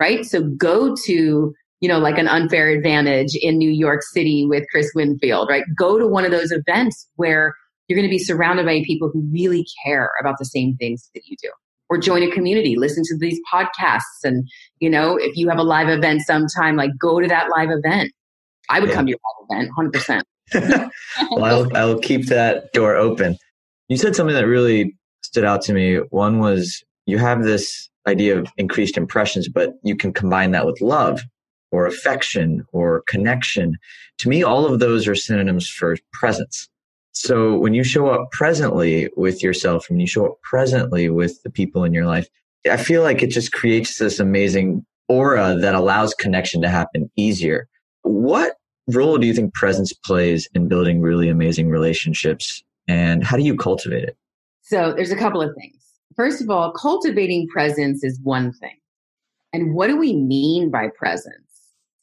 [0.00, 0.24] right?
[0.24, 4.90] So go to, you know, like an unfair advantage in New York City with Chris
[4.94, 5.64] Winfield, right?
[5.76, 7.54] Go to one of those events where
[7.88, 11.22] you're going to be surrounded by people who really care about the same things that
[11.26, 11.50] you do
[11.90, 14.48] or join a community listen to these podcasts and
[14.80, 18.12] you know if you have a live event sometime like go to that live event
[18.70, 18.94] i would yeah.
[18.94, 19.18] come to your
[19.50, 20.22] live event
[20.52, 20.90] 100%
[21.30, 23.36] well I'll, I'll keep that door open
[23.88, 28.38] you said something that really stood out to me one was you have this idea
[28.38, 31.22] of increased impressions, but you can combine that with love
[31.70, 33.76] or affection or connection.
[34.18, 36.68] To me, all of those are synonyms for presence.
[37.20, 41.50] So when you show up presently with yourself and you show up presently with the
[41.50, 42.28] people in your life,
[42.70, 47.66] I feel like it just creates this amazing aura that allows connection to happen easier.
[48.02, 48.54] What
[48.86, 53.56] role do you think presence plays in building really amazing relationships and how do you
[53.56, 54.16] cultivate it?
[54.62, 55.82] So there's a couple of things.
[56.14, 58.78] First of all, cultivating presence is one thing.
[59.52, 61.34] And what do we mean by presence?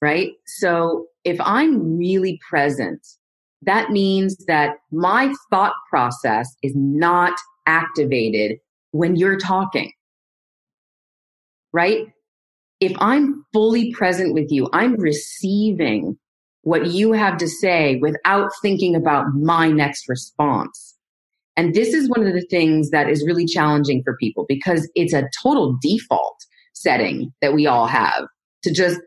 [0.01, 0.33] Right?
[0.45, 2.99] So if I'm really present,
[3.65, 7.33] that means that my thought process is not
[7.65, 8.57] activated
[8.91, 9.91] when you're talking.
[11.73, 12.07] Right?
[12.79, 16.17] If I'm fully present with you, I'm receiving
[16.61, 20.95] what you have to say without thinking about my next response.
[21.57, 25.13] And this is one of the things that is really challenging for people because it's
[25.13, 26.37] a total default
[26.73, 28.25] setting that we all have
[28.63, 28.99] to just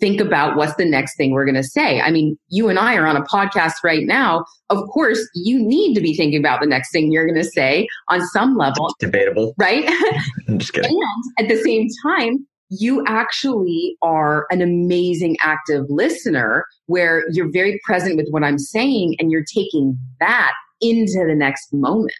[0.00, 2.00] think about what's the next thing we're going to say.
[2.00, 4.44] I mean, you and I are on a podcast right now.
[4.68, 7.88] Of course, you need to be thinking about the next thing you're going to say
[8.08, 8.86] on some level.
[8.86, 9.54] It's debatable.
[9.58, 9.84] Right?
[10.48, 10.90] I'm just kidding.
[10.90, 17.80] And at the same time, you actually are an amazing active listener where you're very
[17.84, 22.12] present with what I'm saying and you're taking that into the next moment.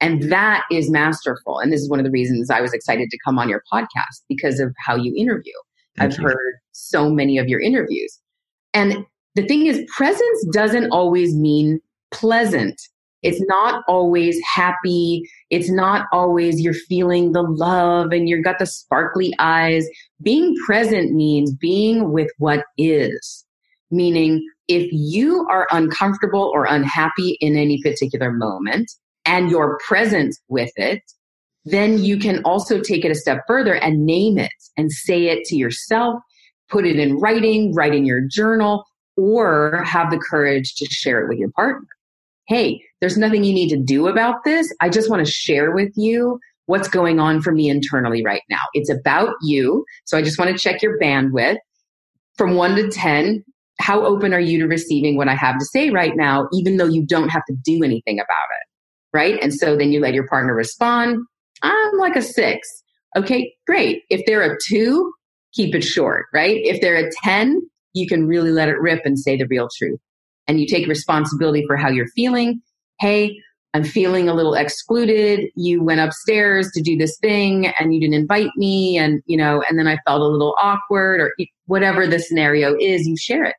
[0.00, 1.58] And that is masterful.
[1.58, 4.22] And this is one of the reasons I was excited to come on your podcast
[4.28, 5.52] because of how you interview.
[5.96, 6.24] Thank I've you.
[6.24, 8.18] heard so many of your interviews.
[8.74, 12.80] And the thing is, presence doesn't always mean pleasant.
[13.22, 15.22] It's not always happy.
[15.50, 19.86] It's not always you're feeling the love and you've got the sparkly eyes.
[20.22, 23.44] Being present means being with what is,
[23.90, 28.90] meaning if you are uncomfortable or unhappy in any particular moment
[29.24, 31.02] and you're present with it,
[31.64, 35.44] then you can also take it a step further and name it and say it
[35.44, 36.20] to yourself,
[36.68, 38.84] put it in writing, write in your journal,
[39.16, 41.86] or have the courage to share it with your partner.
[42.48, 44.72] Hey, there's nothing you need to do about this.
[44.80, 48.60] I just want to share with you what's going on for me internally right now.
[48.74, 49.84] It's about you.
[50.04, 51.58] So I just want to check your bandwidth
[52.36, 53.44] from one to 10.
[53.80, 56.86] How open are you to receiving what I have to say right now, even though
[56.86, 59.16] you don't have to do anything about it?
[59.16, 59.38] Right.
[59.42, 61.18] And so then you let your partner respond.
[61.62, 62.68] I'm like a six.
[63.16, 64.02] Okay, great.
[64.10, 65.12] If they're a two,
[65.52, 66.60] keep it short, right?
[66.64, 67.60] If they're a 10,
[67.94, 70.00] you can really let it rip and say the real truth.
[70.48, 72.60] And you take responsibility for how you're feeling.
[73.00, 73.36] Hey,
[73.74, 75.46] I'm feeling a little excluded.
[75.54, 78.98] You went upstairs to do this thing and you didn't invite me.
[78.98, 81.34] And, you know, and then I felt a little awkward or
[81.66, 83.56] whatever the scenario is, you share it.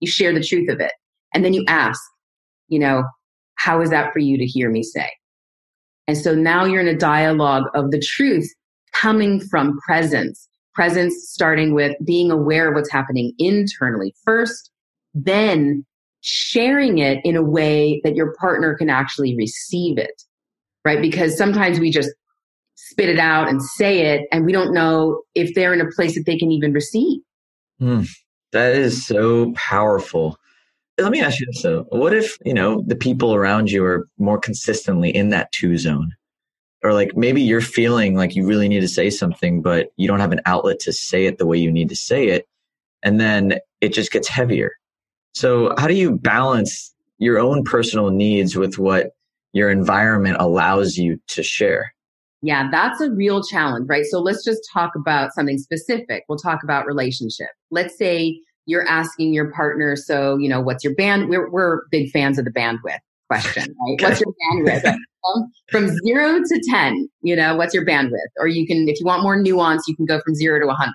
[0.00, 0.92] You share the truth of it.
[1.32, 2.00] And then you ask,
[2.68, 3.04] you know,
[3.56, 5.10] how is that for you to hear me say?
[6.06, 8.48] And so now you're in a dialogue of the truth
[8.92, 10.48] coming from presence.
[10.74, 14.70] Presence starting with being aware of what's happening internally first,
[15.14, 15.84] then
[16.20, 20.22] sharing it in a way that your partner can actually receive it,
[20.84, 21.00] right?
[21.00, 22.10] Because sometimes we just
[22.74, 26.14] spit it out and say it, and we don't know if they're in a place
[26.16, 27.20] that they can even receive.
[27.80, 28.08] Mm,
[28.52, 30.38] that is so powerful.
[30.98, 31.86] Let me ask you this though.
[31.90, 36.12] What if, you know, the people around you are more consistently in that two zone?
[36.82, 40.20] Or like maybe you're feeling like you really need to say something, but you don't
[40.20, 42.46] have an outlet to say it the way you need to say it.
[43.02, 44.72] And then it just gets heavier.
[45.32, 49.12] So how do you balance your own personal needs with what
[49.52, 51.92] your environment allows you to share?
[52.42, 54.04] Yeah, that's a real challenge, right?
[54.04, 56.24] So let's just talk about something specific.
[56.28, 57.48] We'll talk about relationship.
[57.70, 61.28] Let's say you're asking your partner, so, you know, what's your band?
[61.28, 62.98] We're, we're big fans of the bandwidth
[63.28, 64.02] question, right?
[64.02, 64.96] What's your bandwidth?
[65.70, 68.18] from zero to 10, you know, what's your bandwidth?
[68.38, 70.92] Or you can, if you want more nuance, you can go from zero to 100.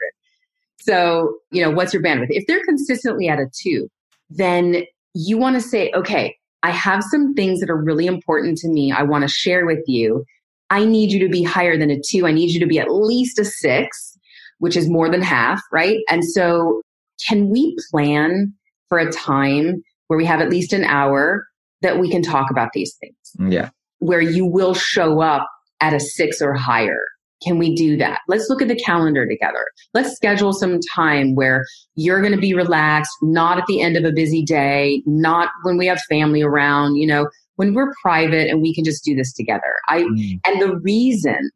[0.79, 2.27] So, you know, what's your bandwidth?
[2.29, 3.89] If they're consistently at a two,
[4.29, 8.69] then you want to say, okay, I have some things that are really important to
[8.69, 8.91] me.
[8.91, 10.25] I want to share with you.
[10.69, 12.27] I need you to be higher than a two.
[12.27, 14.17] I need you to be at least a six,
[14.60, 15.99] which is more than half, right?
[16.10, 16.82] And so
[17.27, 18.53] can we plan
[18.88, 21.47] for a time where we have at least an hour
[21.82, 23.51] that we can talk about these things?
[23.51, 23.69] Yeah.
[23.99, 25.47] Where you will show up
[25.82, 26.99] at a six or higher.
[27.41, 28.19] Can we do that?
[28.27, 29.65] Let's look at the calendar together.
[29.93, 34.03] Let's schedule some time where you're going to be relaxed, not at the end of
[34.03, 38.62] a busy day, not when we have family around, you know, when we're private and
[38.62, 39.75] we can just do this together.
[39.88, 40.39] I, mm.
[40.45, 41.49] and the reason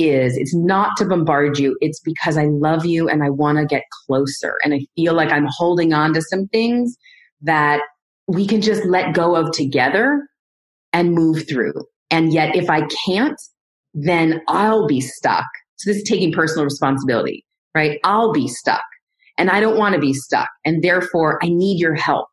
[0.00, 1.76] is it's not to bombard you.
[1.80, 4.56] It's because I love you and I want to get closer.
[4.64, 6.96] And I feel like I'm holding on to some things
[7.42, 7.82] that
[8.26, 10.26] we can just let go of together
[10.92, 11.74] and move through.
[12.10, 13.40] And yet if I can't,
[13.94, 17.98] then I'll be stuck So this is taking personal responsibility, right?
[18.04, 18.82] I'll be stuck
[19.36, 20.48] and I don't want to be stuck.
[20.64, 22.28] And therefore I need your help.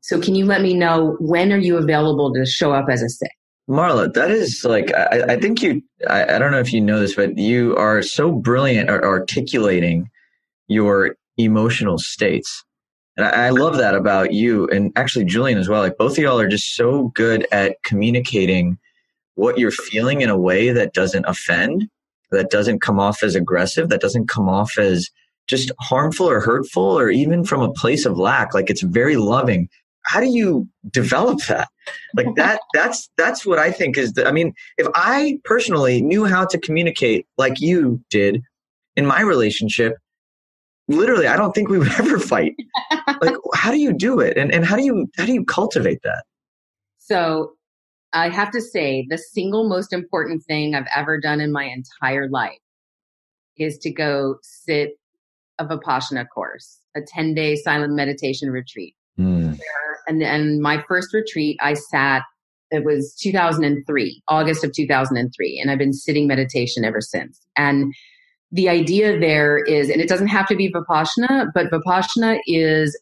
[0.00, 3.08] So can you let me know when are you available to show up as a
[3.08, 3.30] SIT?
[3.68, 7.00] Marla, that is like, I, I think you, I, I, don't know if you know
[7.00, 10.08] this, but you are so brilliant at articulating
[10.68, 12.64] your emotional states.
[13.16, 15.82] And I, I love that about you and actually Julian as well.
[15.82, 18.78] Like both of y'all are just so good at communicating
[19.34, 21.88] what you're feeling in a way that doesn't offend,
[22.30, 25.10] that doesn't come off as aggressive, that doesn't come off as
[25.48, 28.54] just harmful or hurtful or even from a place of lack.
[28.54, 29.68] Like it's very loving
[30.06, 31.68] how do you develop that?
[32.14, 36.24] Like that that's that's what i think is the, i mean if i personally knew
[36.24, 38.42] how to communicate like you did
[38.96, 39.94] in my relationship
[40.88, 42.54] literally i don't think we would ever fight.
[43.20, 44.36] Like how do you do it?
[44.36, 46.24] And, and how do you how do you cultivate that?
[46.98, 47.52] So
[48.12, 52.28] i have to say the single most important thing i've ever done in my entire
[52.28, 52.58] life
[53.58, 54.90] is to go sit
[55.58, 59.58] of a vipassana course a 10 day silent meditation retreat mm
[60.08, 62.22] and and my first retreat I sat
[62.70, 67.92] it was 2003 August of 2003 and I've been sitting meditation ever since and
[68.52, 72.96] the idea there is and it doesn't have to be vipassana but vipassana is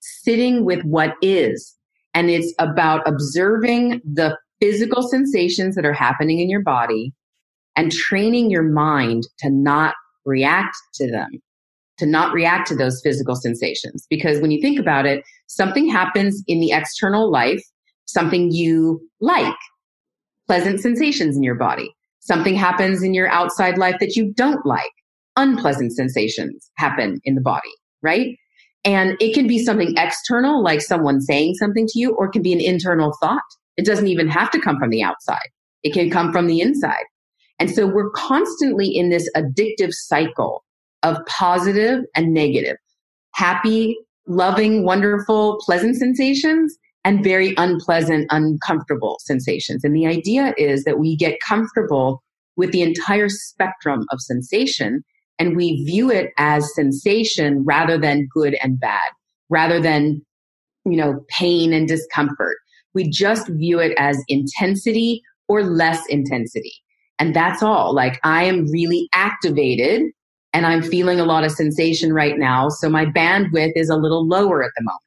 [0.00, 1.76] sitting with what is
[2.14, 7.12] and it's about observing the physical sensations that are happening in your body
[7.76, 11.30] and training your mind to not react to them
[11.98, 14.06] to not react to those physical sensations.
[14.08, 17.62] Because when you think about it, something happens in the external life,
[18.06, 19.56] something you like,
[20.46, 21.90] pleasant sensations in your body.
[22.20, 24.90] Something happens in your outside life that you don't like.
[25.36, 27.70] Unpleasant sensations happen in the body,
[28.02, 28.36] right?
[28.84, 32.42] And it can be something external, like someone saying something to you, or it can
[32.42, 33.42] be an internal thought.
[33.76, 35.48] It doesn't even have to come from the outside.
[35.82, 37.04] It can come from the inside.
[37.58, 40.64] And so we're constantly in this addictive cycle
[41.02, 42.76] of positive and negative,
[43.34, 43.96] happy,
[44.28, 49.82] loving, wonderful, pleasant sensations and very unpleasant, uncomfortable sensations.
[49.82, 52.22] And the idea is that we get comfortable
[52.56, 55.02] with the entire spectrum of sensation
[55.38, 59.10] and we view it as sensation rather than good and bad,
[59.48, 60.20] rather than,
[60.84, 62.56] you know, pain and discomfort.
[62.94, 66.74] We just view it as intensity or less intensity.
[67.18, 67.94] And that's all.
[67.94, 70.02] Like I am really activated
[70.58, 72.68] and I'm feeling a lot of sensation right now.
[72.68, 75.00] So my bandwidth is a little lower at the moment.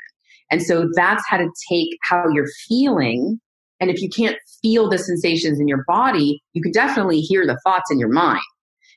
[0.49, 3.37] And so that's how to take how you're feeling.
[3.81, 7.59] And if you can't feel the sensations in your body, you can definitely hear the
[7.65, 8.39] thoughts in your mind.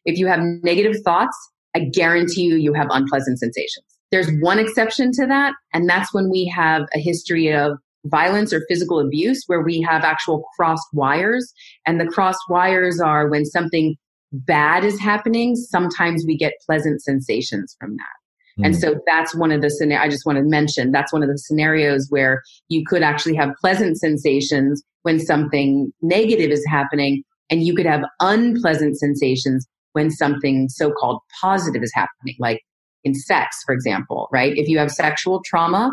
[0.04, 1.36] If you have negative thoughts,
[1.74, 3.84] I guarantee you, you have unpleasant sensations.
[4.12, 8.64] There's one exception to that, and that's when we have a history of violence or
[8.68, 11.52] physical abuse where we have actual crossed wires.
[11.84, 13.96] And the crossed wires are when something
[14.34, 18.60] bad is happening, sometimes we get pleasant sensations from that.
[18.60, 18.66] Mm.
[18.66, 18.80] And hmm.
[18.80, 20.92] so that's one of the scenarios I just want to mention.
[20.92, 26.50] That's one of the scenarios where you could actually have pleasant sensations when something negative
[26.50, 32.36] is happening, and you could have unpleasant sensations when something so called positive is happening,
[32.38, 32.60] like
[33.04, 34.56] in sex, for example, right?
[34.56, 35.92] If you have sexual trauma,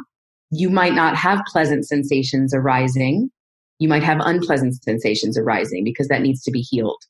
[0.49, 3.29] you might not have pleasant sensations arising.
[3.79, 7.01] You might have unpleasant sensations arising because that needs to be healed.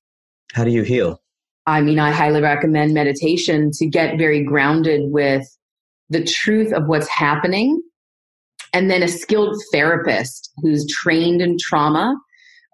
[0.54, 1.22] How do you heal?
[1.66, 5.44] I mean, I highly recommend meditation to get very grounded with
[6.10, 7.82] the truth of what's happening.
[8.74, 12.16] And then a skilled therapist who's trained in trauma,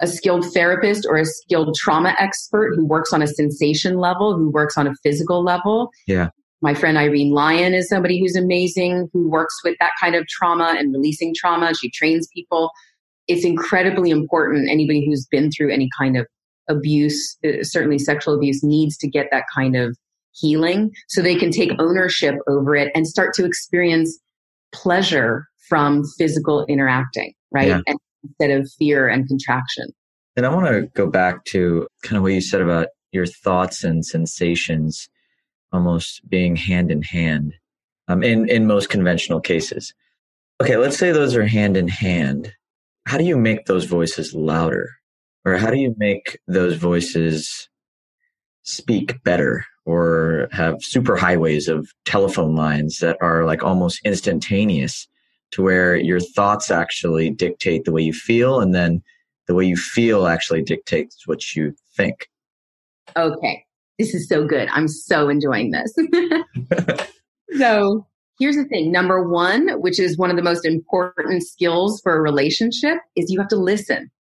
[0.02, 4.50] a skilled therapist or a skilled trauma expert who works on a sensation level, who
[4.52, 5.90] works on a physical level.
[6.08, 6.30] Yeah.
[6.62, 10.76] My friend Irene Lyon is somebody who's amazing, who works with that kind of trauma
[10.78, 11.74] and releasing trauma.
[11.76, 12.72] She trains people.
[13.28, 14.70] It's incredibly important.
[14.70, 16.26] Anybody who's been through any kind of
[16.70, 19.98] abuse, uh, certainly sexual abuse, needs to get that kind of
[20.34, 24.20] healing so they can take ownership over it and start to experience
[24.72, 27.68] pleasure from physical interacting, right?
[27.68, 27.82] Yeah.
[27.88, 29.88] And instead of fear and contraction.
[30.36, 33.84] And I want to go back to kind of what you said about your thoughts
[33.84, 35.10] and sensations
[35.72, 37.54] almost being hand in hand
[38.08, 39.94] um, in, in most conventional cases.
[40.62, 42.54] Okay, let's say those are hand in hand.
[43.06, 44.90] How do you make those voices louder?
[45.48, 47.70] Or how do you make those voices
[48.64, 55.08] speak better or have super highways of telephone lines that are like almost instantaneous
[55.52, 59.02] to where your thoughts actually dictate the way you feel and then
[59.48, 62.28] the way you feel actually dictates what you think?
[63.16, 63.64] Okay.
[63.98, 64.68] This is so good.
[64.74, 65.96] I'm so enjoying this.
[67.56, 68.06] So
[68.40, 68.92] here's the thing.
[68.92, 73.40] Number one which is one of the most important skills for a relationship is you
[73.40, 74.12] have to listen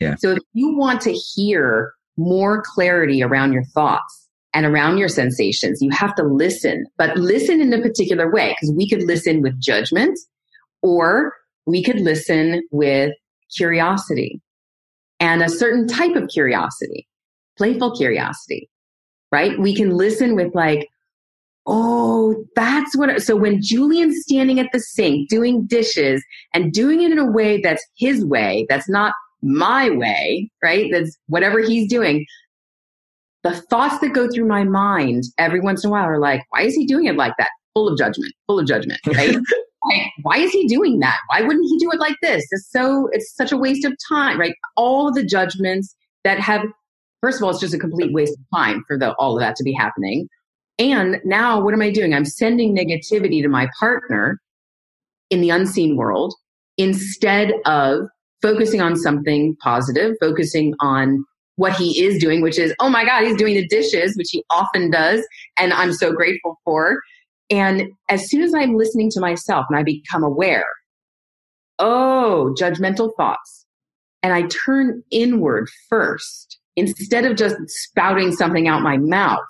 [0.00, 0.16] yeah.
[0.16, 4.20] So if you want to hear more clarity around your thoughts,
[4.52, 5.80] and around your sensations.
[5.80, 9.60] You have to listen, but listen in a particular way because we could listen with
[9.60, 10.18] judgment
[10.82, 11.32] or
[11.66, 13.12] we could listen with
[13.56, 14.40] curiosity
[15.20, 17.06] and a certain type of curiosity,
[17.56, 18.68] playful curiosity,
[19.30, 19.58] right?
[19.58, 20.88] We can listen with like,
[21.66, 23.22] Oh, that's what.
[23.22, 26.24] So when Julian's standing at the sink doing dishes
[26.54, 29.12] and doing it in a way that's his way, that's not
[29.42, 30.90] my way, right?
[30.92, 32.26] That's whatever he's doing.
[33.42, 36.62] The thoughts that go through my mind every once in a while are like, why
[36.62, 37.50] is he doing it like that?
[37.74, 39.34] Full of judgment, full of judgment, right?
[39.34, 41.18] like, why is he doing that?
[41.30, 42.44] Why wouldn't he do it like this?
[42.50, 44.54] It's so, it's such a waste of time, right?
[44.76, 46.62] All of the judgments that have,
[47.22, 49.56] first of all, it's just a complete waste of time for the, all of that
[49.56, 50.28] to be happening.
[50.78, 52.14] And now what am I doing?
[52.14, 54.38] I'm sending negativity to my partner
[55.30, 56.34] in the unseen world
[56.76, 58.08] instead of
[58.42, 61.24] focusing on something positive, focusing on
[61.56, 64.42] what he is doing, which is, oh my God, he's doing the dishes, which he
[64.50, 65.26] often does.
[65.58, 67.00] And I'm so grateful for.
[67.50, 70.64] And as soon as I'm listening to myself and I become aware,
[71.78, 73.66] oh, judgmental thoughts,
[74.22, 79.40] and I turn inward first instead of just spouting something out my mouth,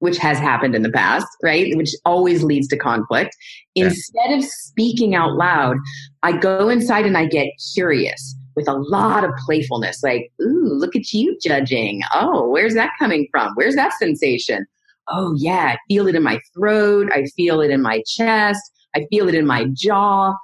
[0.00, 1.76] which has happened in the past, right?
[1.76, 3.36] Which always leads to conflict.
[3.74, 3.86] Yeah.
[3.86, 5.76] Instead of speaking out loud,
[6.22, 10.96] I go inside and I get curious with a lot of playfulness, like, ooh, look
[10.96, 12.02] at you judging.
[12.12, 13.52] Oh, where's that coming from?
[13.54, 14.66] Where's that sensation?
[15.08, 17.08] Oh, yeah, I feel it in my throat.
[17.12, 18.60] I feel it in my chest.
[18.94, 20.34] I feel it in my jaw.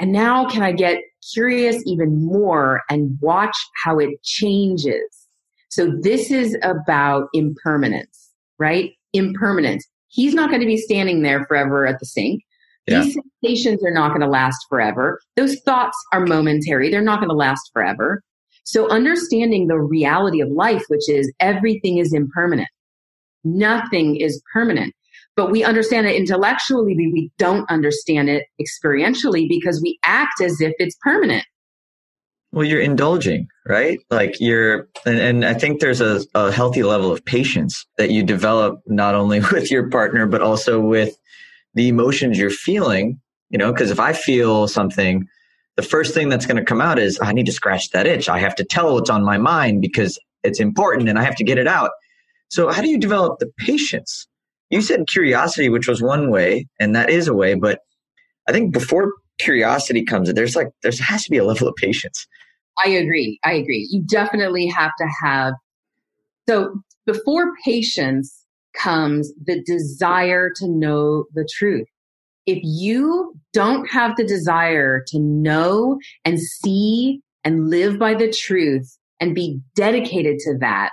[0.00, 1.00] And now, can I get
[1.32, 5.26] curious even more and watch how it changes?
[5.68, 8.23] So, this is about impermanence
[8.58, 8.92] right?
[9.12, 9.82] Impermanent.
[10.08, 12.42] He's not going to be standing there forever at the sink.
[12.86, 13.02] Yeah.
[13.02, 15.20] These sensations are not going to last forever.
[15.36, 16.90] Those thoughts are momentary.
[16.90, 18.22] They're not going to last forever.
[18.64, 22.68] So understanding the reality of life, which is everything is impermanent.
[23.44, 24.94] Nothing is permanent.
[25.36, 30.72] But we understand it intellectually, we don't understand it experientially because we act as if
[30.78, 31.44] it's permanent.
[32.54, 33.98] Well, you're indulging, right?
[34.10, 38.22] Like you're, and, and I think there's a, a healthy level of patience that you
[38.22, 41.16] develop not only with your partner, but also with
[41.74, 45.26] the emotions you're feeling, you know, because if I feel something,
[45.74, 48.28] the first thing that's going to come out is I need to scratch that itch.
[48.28, 51.44] I have to tell what's on my mind because it's important and I have to
[51.44, 51.90] get it out.
[52.50, 54.28] So how do you develop the patience?
[54.70, 57.80] You said curiosity, which was one way, and that is a way, but
[58.48, 62.28] I think before curiosity comes there's like there has to be a level of patience.
[62.84, 63.38] I agree.
[63.44, 63.86] I agree.
[63.90, 65.54] You definitely have to have.
[66.48, 68.44] So before patience
[68.76, 71.86] comes the desire to know the truth.
[72.46, 78.98] If you don't have the desire to know and see and live by the truth
[79.20, 80.90] and be dedicated to that,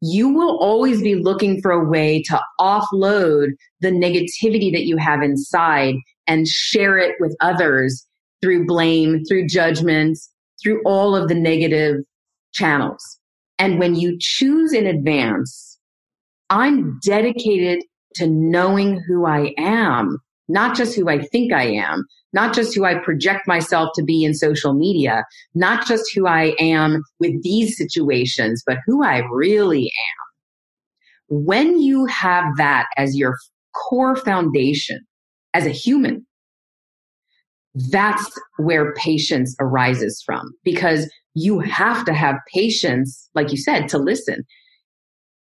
[0.00, 3.48] you will always be looking for a way to offload
[3.80, 5.96] the negativity that you have inside
[6.26, 8.06] and share it with others
[8.40, 10.18] through blame, through judgment,
[10.62, 11.96] through all of the negative
[12.52, 13.02] channels.
[13.58, 15.78] And when you choose in advance,
[16.48, 17.84] I'm dedicated
[18.14, 22.84] to knowing who I am, not just who I think I am, not just who
[22.84, 27.76] I project myself to be in social media, not just who I am with these
[27.76, 31.44] situations, but who I really am.
[31.44, 33.36] When you have that as your
[33.74, 35.00] core foundation
[35.54, 36.26] as a human,
[37.74, 43.98] that's where patience arises from because you have to have patience, like you said, to
[43.98, 44.44] listen.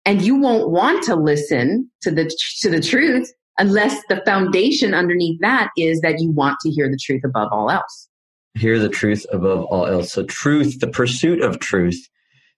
[0.05, 5.39] And you won't want to listen to the, to the truth unless the foundation underneath
[5.41, 8.09] that is that you want to hear the truth above all else.
[8.55, 10.13] Hear the truth above all else.
[10.13, 12.01] So truth, the pursuit of truth,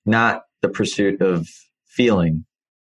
[0.05, 1.49] not the pursuit of
[1.87, 2.45] feeling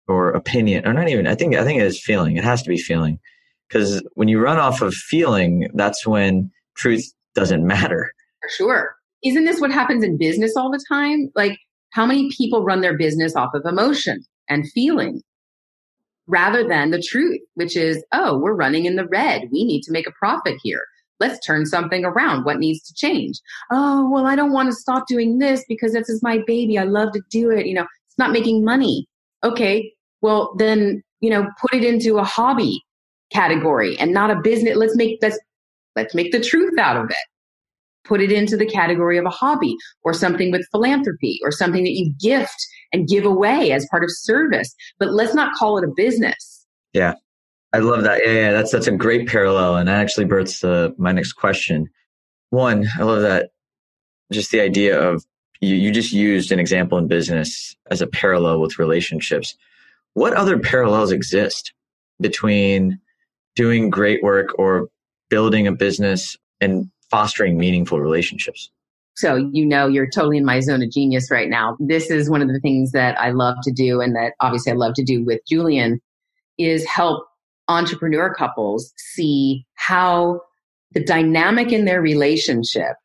[0.07, 2.37] or opinion or not even, I think, I think it is feeling.
[2.37, 3.19] It has to be feeling
[3.67, 7.05] because when you run off of feeling, that's when truth
[7.35, 8.11] doesn't matter.
[8.49, 8.95] Sure.
[9.23, 11.29] Isn't this what happens in business all the time?
[11.35, 11.57] Like,
[11.91, 15.21] how many people run their business off of emotion and feeling
[16.27, 19.43] rather than the truth, which is, oh, we're running in the red.
[19.51, 20.81] We need to make a profit here.
[21.19, 22.43] Let's turn something around.
[22.43, 23.39] What needs to change?
[23.71, 26.77] Oh, well, I don't want to stop doing this because this is my baby.
[26.77, 27.65] I love to do it.
[27.65, 29.07] You know, it's not making money.
[29.43, 29.93] Okay.
[30.21, 32.81] Well, then, you know, put it into a hobby
[33.31, 34.75] category and not a business.
[34.75, 35.37] Let's make, let's
[35.95, 37.15] Let's make the truth out of it.
[38.05, 41.93] Put it into the category of a hobby or something with philanthropy or something that
[41.93, 44.73] you gift and give away as part of service.
[44.99, 46.65] But let's not call it a business.
[46.93, 47.15] Yeah.
[47.71, 48.21] I love that.
[48.23, 51.89] Yeah, yeah, that's that's a great parallel, and that actually births uh, my next question.
[52.51, 53.49] One, I love that.
[54.31, 55.25] Just the idea of
[55.59, 59.55] you, you just used an example in business as a parallel with relationships.
[60.13, 61.73] what other parallels exist
[62.21, 62.99] between
[63.55, 64.87] doing great work or
[65.33, 68.69] building a business and fostering meaningful relationships?
[69.15, 71.75] So, you know, you're totally in my zone of genius right now.
[71.79, 74.75] This is one of the things that I love to do and that obviously I
[74.75, 75.99] love to do with Julian
[76.59, 77.25] is help
[77.67, 80.39] entrepreneur couples see how
[80.91, 82.95] the dynamic in their relationship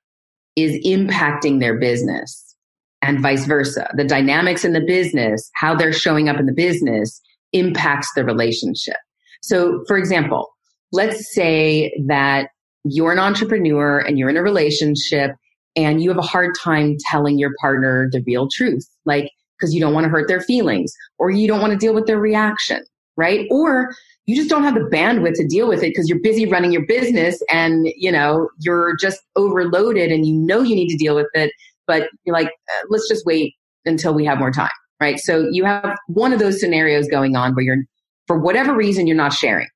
[0.54, 2.54] is impacting their business
[3.00, 3.88] and vice versa.
[3.96, 7.22] The dynamics in the business, how they're showing up in the business
[7.54, 8.96] impacts the relationship.
[9.40, 10.50] So, for example,
[10.92, 12.48] let's say that
[12.84, 15.32] you're an entrepreneur and you're in a relationship
[15.76, 19.80] and you have a hard time telling your partner the real truth, like because you
[19.80, 22.82] don't want to hurt their feelings or you don't want to deal with their reaction,
[23.16, 23.46] right?
[23.50, 23.90] Or
[24.28, 26.86] you just don't have the bandwidth to deal with it because you're busy running your
[26.86, 31.26] business and you know you're just overloaded and you know you need to deal with
[31.34, 31.50] it
[31.86, 33.54] but you're like uh, let's just wait
[33.86, 34.68] until we have more time
[35.00, 37.78] right so you have one of those scenarios going on where you're
[38.26, 39.66] for whatever reason you're not sharing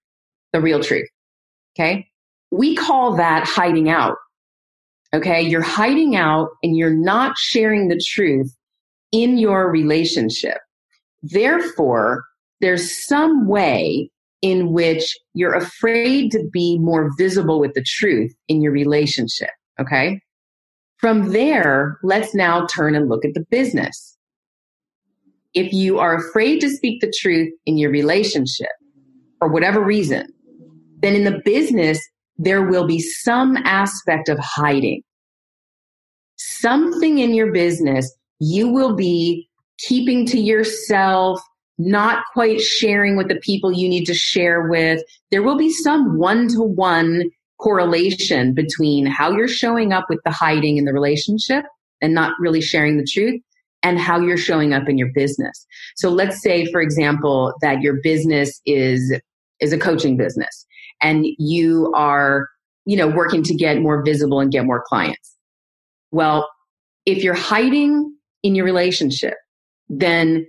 [0.53, 1.09] the real truth
[1.77, 2.07] okay
[2.51, 4.17] we call that hiding out
[5.15, 8.55] okay you're hiding out and you're not sharing the truth
[9.13, 10.59] in your relationship
[11.23, 12.25] therefore
[12.61, 14.11] there's some way
[14.43, 19.51] in which you're afraid to be more visible with the truth in your relationship.
[19.81, 20.21] Okay.
[20.99, 24.17] From there, let's now turn and look at the business.
[25.55, 28.71] If you are afraid to speak the truth in your relationship
[29.39, 30.29] for whatever reason,
[31.03, 32.01] then in the business,
[32.39, 35.03] there will be some aspect of hiding.
[36.37, 38.13] Something in your business
[38.45, 39.49] you will be
[39.79, 41.41] keeping to yourself,
[41.79, 45.01] not quite sharing with the people you need to share with.
[45.31, 47.31] There will be some one to one
[47.61, 51.65] correlation between how you're showing up with the hiding in the relationship
[52.01, 53.41] and not really sharing the truth
[53.85, 55.65] and how you're showing up in your business.
[55.97, 59.17] So let's say for example that your business is
[59.61, 60.67] is a coaching business
[61.03, 62.49] and you are
[62.85, 65.37] you know working to get more visible and get more clients.
[66.11, 66.49] Well,
[67.07, 69.35] if you're hiding in your relationship,
[69.89, 70.47] then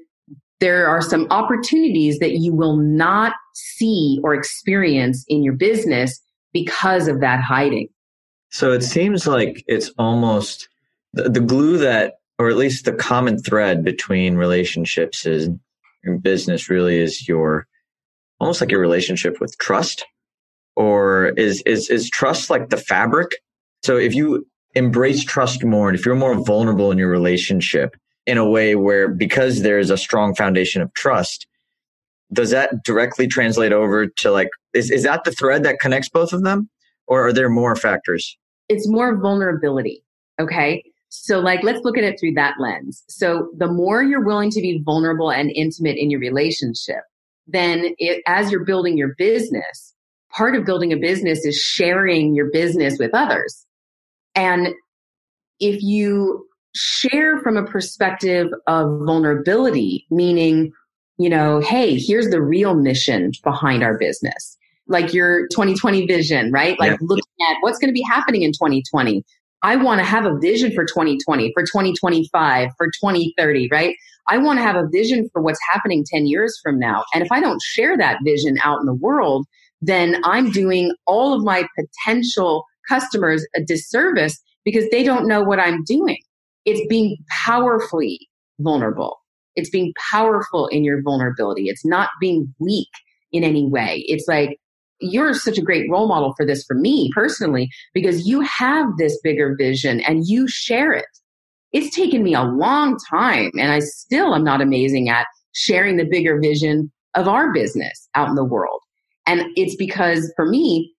[0.60, 6.22] there are some opportunities that you will not see or experience in your business
[6.54, 7.90] because of that hiding.
[8.50, 10.70] So it seems like it's almost
[11.14, 15.50] the, the glue that, or at least the common thread between relationships is
[16.04, 17.68] in business really is your
[18.40, 20.06] almost like your relationship with trust
[20.76, 23.32] or is is is trust like the fabric?
[23.84, 24.46] So if you
[24.76, 27.96] embrace trust more and if you're more vulnerable in your relationship
[28.26, 31.46] in a way where because there's a strong foundation of trust
[32.32, 36.34] does that directly translate over to like is, is that the thread that connects both
[36.34, 36.70] of them?
[37.06, 38.38] Or are there more factors?
[38.70, 40.04] It's more vulnerability
[40.40, 40.84] okay?
[41.10, 43.04] So like let's look at it through that lens.
[43.08, 47.04] So the more you're willing to be vulnerable and intimate in your relationship
[47.48, 49.94] then it, as you're building your business
[50.36, 53.66] part of building a business is sharing your business with others
[54.36, 54.70] and
[55.60, 60.72] if you share from a perspective of vulnerability, meaning,
[61.18, 64.58] you know, hey, here's the real mission behind our business.
[64.88, 66.78] Like your 2020 vision, right?
[66.80, 66.98] Like yeah.
[67.02, 69.24] looking at what's going to be happening in 2020.
[69.62, 73.96] I want to have a vision for 2020, for 2025, for 2030, right?
[74.28, 77.06] I want to have a vision for what's happening 10 years from now.
[77.14, 79.46] And if I don't share that vision out in the world,
[79.86, 85.60] then I'm doing all of my potential customers a disservice because they don't know what
[85.60, 86.18] I'm doing
[86.66, 88.28] it's being powerfully
[88.60, 89.18] vulnerable.
[89.56, 91.68] It's being powerful in your vulnerability.
[91.68, 92.90] It's not being weak
[93.32, 94.04] in any way.
[94.08, 94.58] It's like,
[95.00, 99.20] you're such a great role model for this for me personally, because you have this
[99.22, 101.06] bigger vision and you share it.
[101.74, 106.06] It's taken me a long time and I still am not amazing at sharing the
[106.06, 108.80] bigger vision of our business out in the world.
[109.26, 110.94] And it's because for me,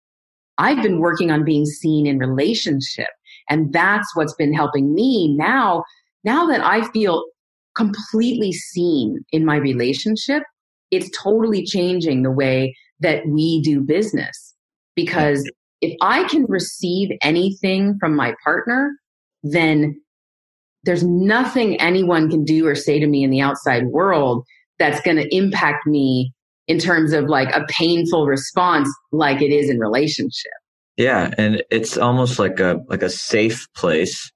[0.58, 3.08] I've been working on being seen in relationship
[3.48, 5.84] and that's what's been helping me now.
[6.22, 7.24] Now that I feel
[7.76, 10.42] completely seen in my relationship,
[10.90, 14.54] it's totally changing the way that we do business.
[14.94, 15.48] Because
[15.80, 18.92] if I can receive anything from my partner,
[19.42, 20.00] then
[20.84, 24.44] there's nothing anyone can do or say to me in the outside world
[24.78, 26.32] that's going to impact me
[26.66, 30.52] in terms of like a painful response like it is in relationship.
[30.96, 34.30] Yeah, and it's almost like a like a safe place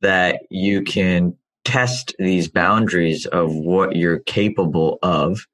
[0.00, 5.46] that you can test these boundaries of what you're capable of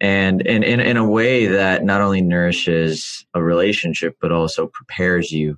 [0.00, 5.32] and in, in, in a way that not only nourishes a relationship but also prepares
[5.32, 5.56] you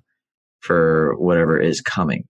[0.60, 2.24] for whatever is coming.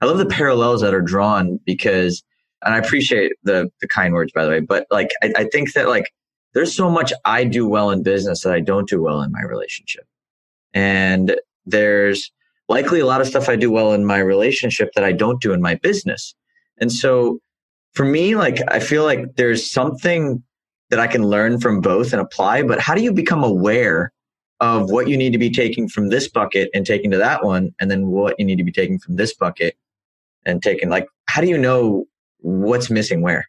[0.00, 2.22] I love the parallels that are drawn because
[2.62, 5.72] and I appreciate the the kind words by the way, but like I, I think
[5.72, 6.12] that like
[6.54, 9.42] there's so much I do well in business that I don't do well in my
[9.42, 10.06] relationship.
[10.72, 11.36] And
[11.66, 12.32] there's
[12.68, 15.52] likely a lot of stuff I do well in my relationship that I don't do
[15.52, 16.34] in my business.
[16.78, 17.38] And so
[17.92, 20.42] for me, like I feel like there's something
[20.90, 24.12] that I can learn from both and apply, but how do you become aware
[24.60, 27.74] of what you need to be taking from this bucket and taking to that one,
[27.80, 29.76] and then what you need to be taking from this bucket
[30.46, 32.06] and taking like how do you know
[32.38, 33.46] what's missing where?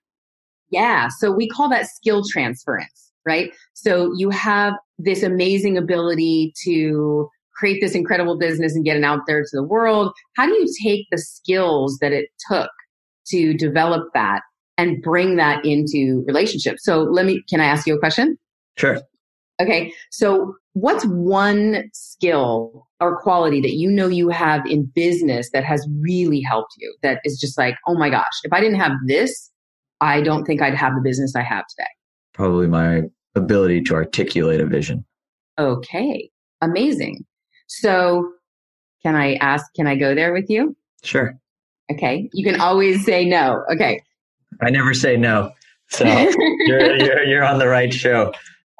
[0.70, 3.51] Yeah, so we call that skill transference, right?
[3.74, 9.22] So you have this amazing ability to create this incredible business and get it out
[9.28, 10.13] there to the world.
[10.36, 12.70] How do you take the skills that it took
[13.28, 14.41] to develop that
[14.78, 16.84] and bring that into relationships?
[16.84, 18.38] So let me, can I ask you a question?
[18.78, 18.99] Sure.
[19.61, 19.93] Okay.
[20.11, 25.88] So what's one skill or quality that you know you have in business that has
[26.01, 29.49] really helped you that is just like, oh my gosh, if I didn't have this,
[30.02, 31.88] I don't think I'd have the business I have today.
[32.34, 33.04] Probably my
[33.36, 35.06] ability to articulate a vision.
[35.58, 36.30] Okay.
[36.62, 37.26] Amazing.
[37.68, 38.30] So
[39.04, 40.76] can I ask, can I go there with you?
[41.04, 41.38] Sure.
[41.91, 42.30] Okay.
[42.34, 43.64] You can always say no.
[43.72, 44.02] Okay.
[44.62, 45.52] I never say no.
[45.89, 46.06] So
[46.66, 48.34] you're, you're, you're on the right show.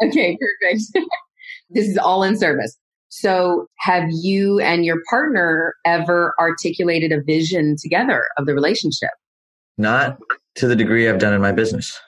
[0.04, 0.84] Okay, perfect.
[1.70, 2.78] this is all in service.
[3.10, 9.12] So, have you and your partner ever articulated a vision together of the relationship?
[9.78, 10.18] Not
[10.56, 12.00] to the degree I've done in my business.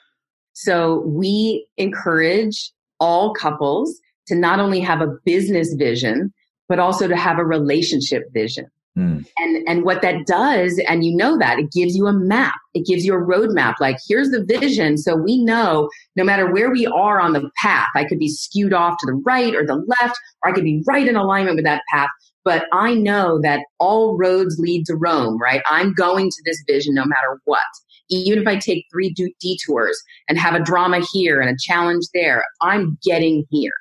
[0.52, 6.32] So, we encourage all couples to not only have a business vision,
[6.68, 8.66] but also to have a relationship vision.
[8.96, 9.24] Mm.
[9.38, 12.54] And, and what that does, and you know that, it gives you a map.
[12.74, 13.74] It gives you a roadmap.
[13.80, 14.98] Like, here's the vision.
[14.98, 18.72] So we know no matter where we are on the path, I could be skewed
[18.72, 21.64] off to the right or the left, or I could be right in alignment with
[21.64, 22.08] that path.
[22.44, 25.62] But I know that all roads lead to Rome, right?
[25.66, 27.62] I'm going to this vision no matter what.
[28.10, 32.44] Even if I take three detours and have a drama here and a challenge there,
[32.62, 33.72] I'm getting here.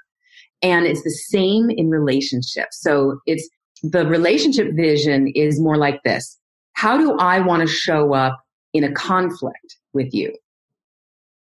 [0.61, 2.81] And it's the same in relationships.
[2.81, 3.47] So it's
[3.83, 6.37] the relationship vision is more like this.
[6.73, 8.39] How do I want to show up
[8.73, 10.35] in a conflict with you?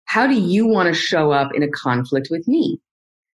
[0.05, 2.81] How do you want to show up in a conflict with me?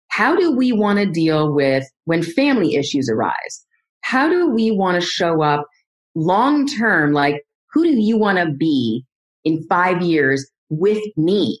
[0.09, 3.65] How do we want to deal with when family issues arise?
[4.01, 5.65] How do we want to show up
[6.15, 7.13] long term?
[7.13, 7.43] Like,
[7.73, 9.03] who do you want to be
[9.47, 11.59] in five years with me?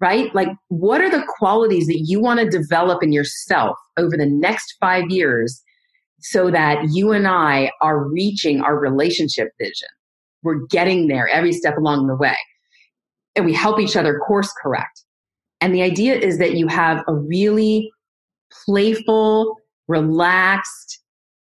[0.00, 0.34] Right?
[0.34, 4.76] Like, what are the qualities that you want to develop in yourself over the next
[4.80, 5.62] five years
[6.20, 9.88] so that you and I are reaching our relationship vision.
[10.42, 12.36] We're getting there every step along the way.
[13.36, 15.04] And we help each other course correct.
[15.60, 17.90] And the idea is that you have a really
[18.64, 19.56] playful,
[19.88, 21.00] relaxed,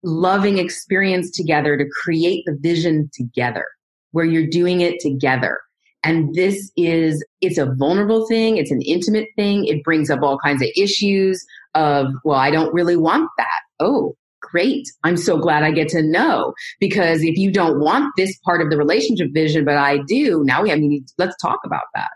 [0.03, 3.64] loving experience together to create the vision together,
[4.12, 5.59] where you're doing it together.
[6.05, 8.57] And this is, it's a vulnerable thing.
[8.57, 9.64] It's an intimate thing.
[9.64, 11.44] It brings up all kinds of issues
[11.74, 13.61] of, well, I don't really want that.
[13.80, 14.86] Oh, great.
[15.05, 18.70] I'm so glad I get to know because if you don't want this part of
[18.70, 22.11] the relationship vision, but I do, now we, I mean, let's talk about that.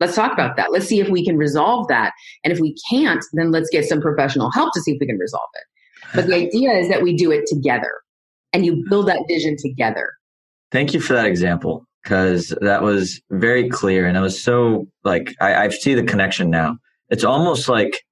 [0.00, 0.72] Let's talk about that.
[0.72, 2.12] Let's see if we can resolve that.
[2.44, 5.18] And if we can't, then let's get some professional help to see if we can
[5.18, 6.14] resolve it.
[6.14, 7.92] But the idea is that we do it together
[8.52, 10.12] and you build that vision together.
[10.70, 15.34] Thank you for that example because that was very clear and I was so like,
[15.40, 16.78] I, I see the connection now.
[17.10, 18.04] It's almost like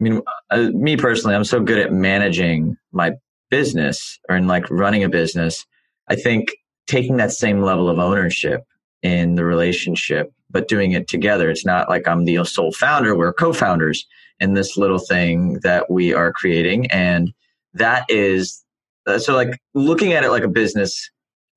[0.00, 3.12] I mean, uh, me personally, I'm so good at managing my
[3.50, 5.64] business or in like running a business.
[6.08, 6.48] I think
[6.88, 8.62] taking that same level of ownership
[9.02, 11.48] in the relationship, but doing it together.
[11.48, 13.16] It's not like I'm the sole founder.
[13.16, 14.04] We're co-founders
[14.40, 16.90] in this little thing that we are creating.
[16.90, 17.32] And
[17.74, 18.64] that is,
[19.06, 21.10] uh, so like looking at it like a business,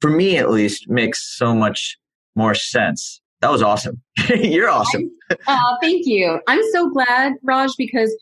[0.06, 1.97] for me at least, makes so much
[2.36, 3.22] more sense.
[3.41, 4.01] That was awesome.
[4.30, 5.10] You're awesome.
[5.47, 6.39] Oh, thank you.
[6.47, 8.16] I'm so glad, Raj, because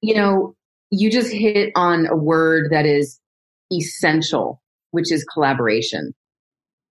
[0.00, 0.56] you know,
[0.90, 3.20] you just hit on a word that is
[3.72, 4.60] essential,
[4.90, 6.12] which is collaboration.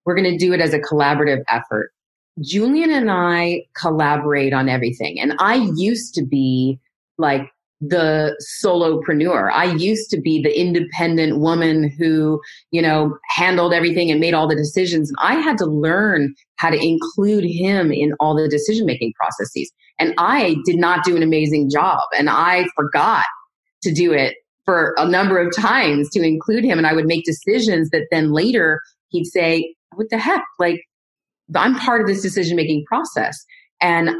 [0.05, 1.91] We're going to do it as a collaborative effort.
[2.39, 5.19] Julian and I collaborate on everything.
[5.19, 6.79] And I used to be
[7.17, 7.51] like
[7.81, 9.51] the solopreneur.
[9.51, 14.47] I used to be the independent woman who, you know, handled everything and made all
[14.47, 15.11] the decisions.
[15.19, 19.71] I had to learn how to include him in all the decision making processes.
[19.97, 22.01] And I did not do an amazing job.
[22.15, 23.25] And I forgot
[23.81, 26.77] to do it for a number of times to include him.
[26.77, 28.79] And I would make decisions that then later
[29.09, 30.43] he'd say, What the heck?
[30.59, 30.81] Like,
[31.55, 33.43] I'm part of this decision making process.
[33.81, 34.11] And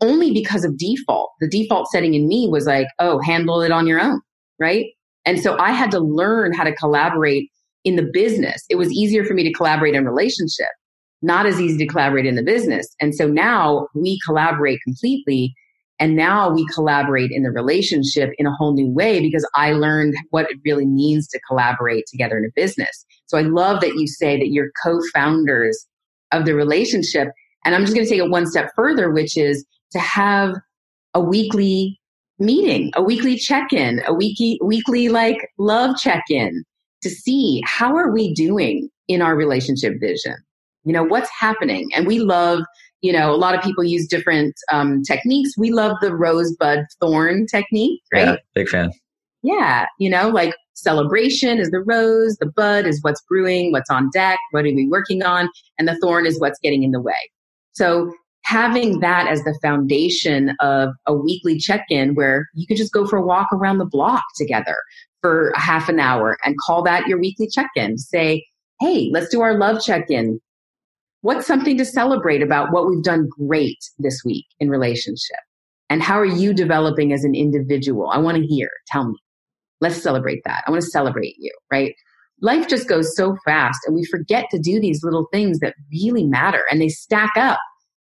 [0.00, 3.86] only because of default, the default setting in me was like, oh, handle it on
[3.86, 4.20] your own.
[4.58, 4.86] Right.
[5.24, 7.50] And so I had to learn how to collaborate
[7.84, 8.62] in the business.
[8.70, 10.68] It was easier for me to collaborate in relationship
[11.22, 12.94] not as easy to collaborate in the business.
[13.00, 15.54] And so now we collaborate completely.
[15.98, 20.14] And now we collaborate in the relationship in a whole new way because I learned
[20.30, 23.04] what it really means to collaborate together in a business.
[23.26, 25.86] So I love that you say that you're co founders
[26.32, 27.28] of the relationship.
[27.64, 30.54] And I'm just going to take it one step further, which is to have
[31.14, 32.00] a weekly
[32.38, 36.64] meeting, a weekly check-in, a weekly weekly like love check-in
[37.02, 40.34] to see how are we doing in our relationship vision.
[40.84, 41.90] You know, what's happening?
[41.94, 42.62] And we love,
[43.02, 45.50] you know, a lot of people use different um, techniques.
[45.58, 48.28] We love the rosebud thorn technique, right?
[48.28, 48.92] Yeah, big fan.
[49.42, 54.10] Yeah, you know, like celebration is the rose, the bud is what's brewing, what's on
[54.12, 55.48] deck, what are we working on,
[55.78, 57.14] and the thorn is what's getting in the way.
[57.72, 58.12] So
[58.44, 63.18] having that as the foundation of a weekly check-in where you can just go for
[63.18, 64.76] a walk around the block together
[65.20, 67.98] for a half an hour and call that your weekly check-in.
[67.98, 68.44] Say,
[68.80, 70.40] hey, let's do our love check-in.
[71.22, 75.36] What's something to celebrate about what we've done great this week in relationship?
[75.90, 78.08] And how are you developing as an individual?
[78.10, 78.70] I want to hear.
[78.86, 79.16] Tell me.
[79.82, 80.62] Let's celebrate that.
[80.66, 81.94] I want to celebrate you, right?
[82.42, 86.26] Life just goes so fast and we forget to do these little things that really
[86.26, 87.58] matter and they stack up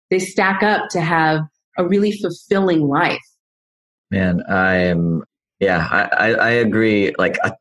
[0.10, 1.42] they stack up to have
[1.78, 3.22] a really fulfilling life.
[4.12, 5.24] Man, I am,
[5.60, 7.54] yeah, I, I, I agree like a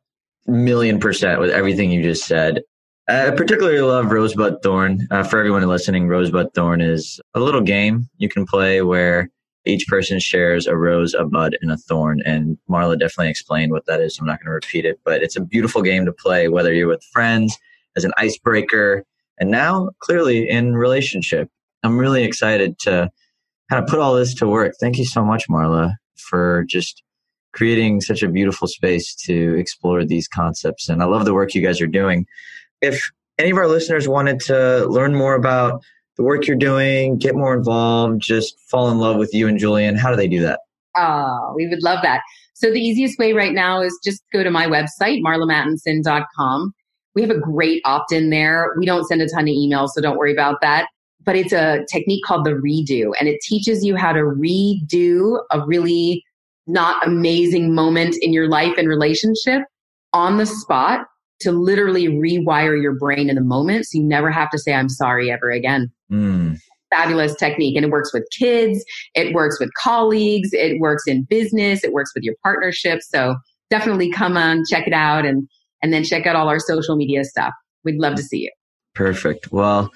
[0.46, 2.62] million percent with everything you just said.
[3.08, 5.06] I particularly love Rosebud Thorn.
[5.10, 9.30] Uh, for everyone listening, Rosebud Thorn is a little game you can play where
[9.68, 12.22] each person shares a rose, a bud, and a thorn.
[12.24, 14.18] And Marla definitely explained what that is.
[14.18, 16.88] I'm not going to repeat it, but it's a beautiful game to play, whether you're
[16.88, 17.58] with friends,
[17.96, 19.04] as an icebreaker,
[19.38, 21.50] and now clearly in relationship.
[21.82, 23.10] I'm really excited to
[23.70, 24.74] kind of put all this to work.
[24.80, 27.02] Thank you so much, Marla, for just
[27.52, 30.88] creating such a beautiful space to explore these concepts.
[30.88, 32.26] And I love the work you guys are doing.
[32.80, 35.82] If any of our listeners wanted to learn more about
[36.18, 39.96] the work you're doing, get more involved, just fall in love with you and Julian,
[39.96, 40.60] how do they do that?
[40.96, 42.20] Oh, we would love that.
[42.54, 46.74] So the easiest way right now is just go to my website, marlamattenson.com.
[47.14, 48.74] We have a great opt in there.
[48.78, 50.88] We don't send a ton of emails, so don't worry about that
[51.28, 55.60] but it's a technique called the redo and it teaches you how to redo a
[55.66, 56.24] really
[56.66, 59.60] not amazing moment in your life and relationship
[60.14, 61.06] on the spot
[61.40, 64.88] to literally rewire your brain in the moment so you never have to say i'm
[64.88, 66.56] sorry ever again mm.
[66.90, 68.84] fabulous technique and it works with kids
[69.14, 73.36] it works with colleagues it works in business it works with your partnership so
[73.70, 75.48] definitely come on check it out and
[75.82, 77.52] and then check out all our social media stuff
[77.84, 78.50] we'd love to see you
[78.94, 79.90] perfect well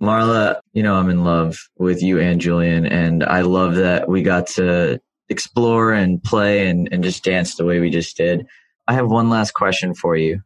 [0.00, 4.22] Marla, you know, I'm in love with you and Julian, and I love that we
[4.22, 8.44] got to explore and play and, and just dance the way we just did.
[8.86, 10.40] I have one last question for you,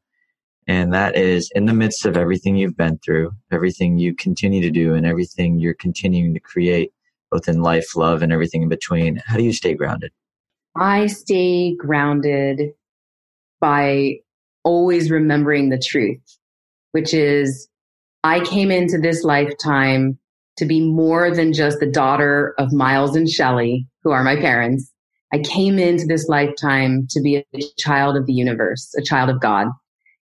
[0.69, 4.71] and that is in the midst of everything you've been through, everything you continue to
[4.71, 6.93] do, and everything you're continuing to create,
[7.31, 10.12] both in life, love, and everything in between, how do you stay grounded?
[10.77, 12.75] I stay grounded
[13.61, 14.16] by
[14.62, 16.21] always remembering the truth,
[16.93, 17.66] which is
[18.23, 20.19] I came into this lifetime
[20.59, 24.93] to be more than just the daughter of Miles and Shelley, who are my parents.
[25.33, 27.45] I came into this lifetime to be a
[27.79, 29.69] child of the universe, a child of God.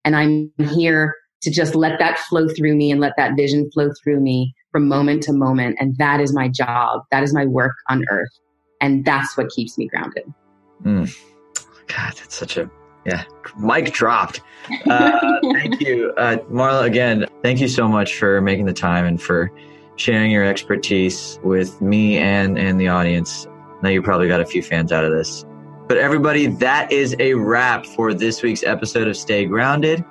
[0.05, 3.91] And I'm here to just let that flow through me and let that vision flow
[4.03, 5.77] through me from moment to moment.
[5.79, 7.03] And that is my job.
[7.11, 8.31] That is my work on earth.
[8.81, 10.25] And that's what keeps me grounded.
[10.83, 11.17] Mm.
[11.87, 12.71] God, that's such a
[13.07, 13.25] yeah,
[13.59, 14.41] mic dropped.
[14.87, 16.85] Uh, thank you, uh, Marla.
[16.85, 19.51] Again, thank you so much for making the time and for
[19.97, 23.47] sharing your expertise with me and and the audience.
[23.83, 25.45] Now you probably got a few fans out of this.
[25.87, 30.03] But everybody, that is a wrap for this week's episode of Stay Grounded.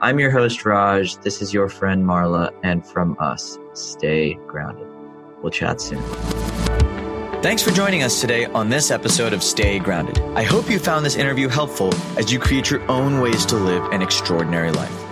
[0.00, 1.16] I'm your host, Raj.
[1.18, 4.88] This is your friend Marla, and from us, stay grounded.
[5.40, 6.02] We'll chat soon.
[7.40, 10.18] Thanks for joining us today on this episode of Stay Grounded.
[10.34, 13.92] I hope you found this interview helpful as you create your own ways to live
[13.92, 15.11] an extraordinary life.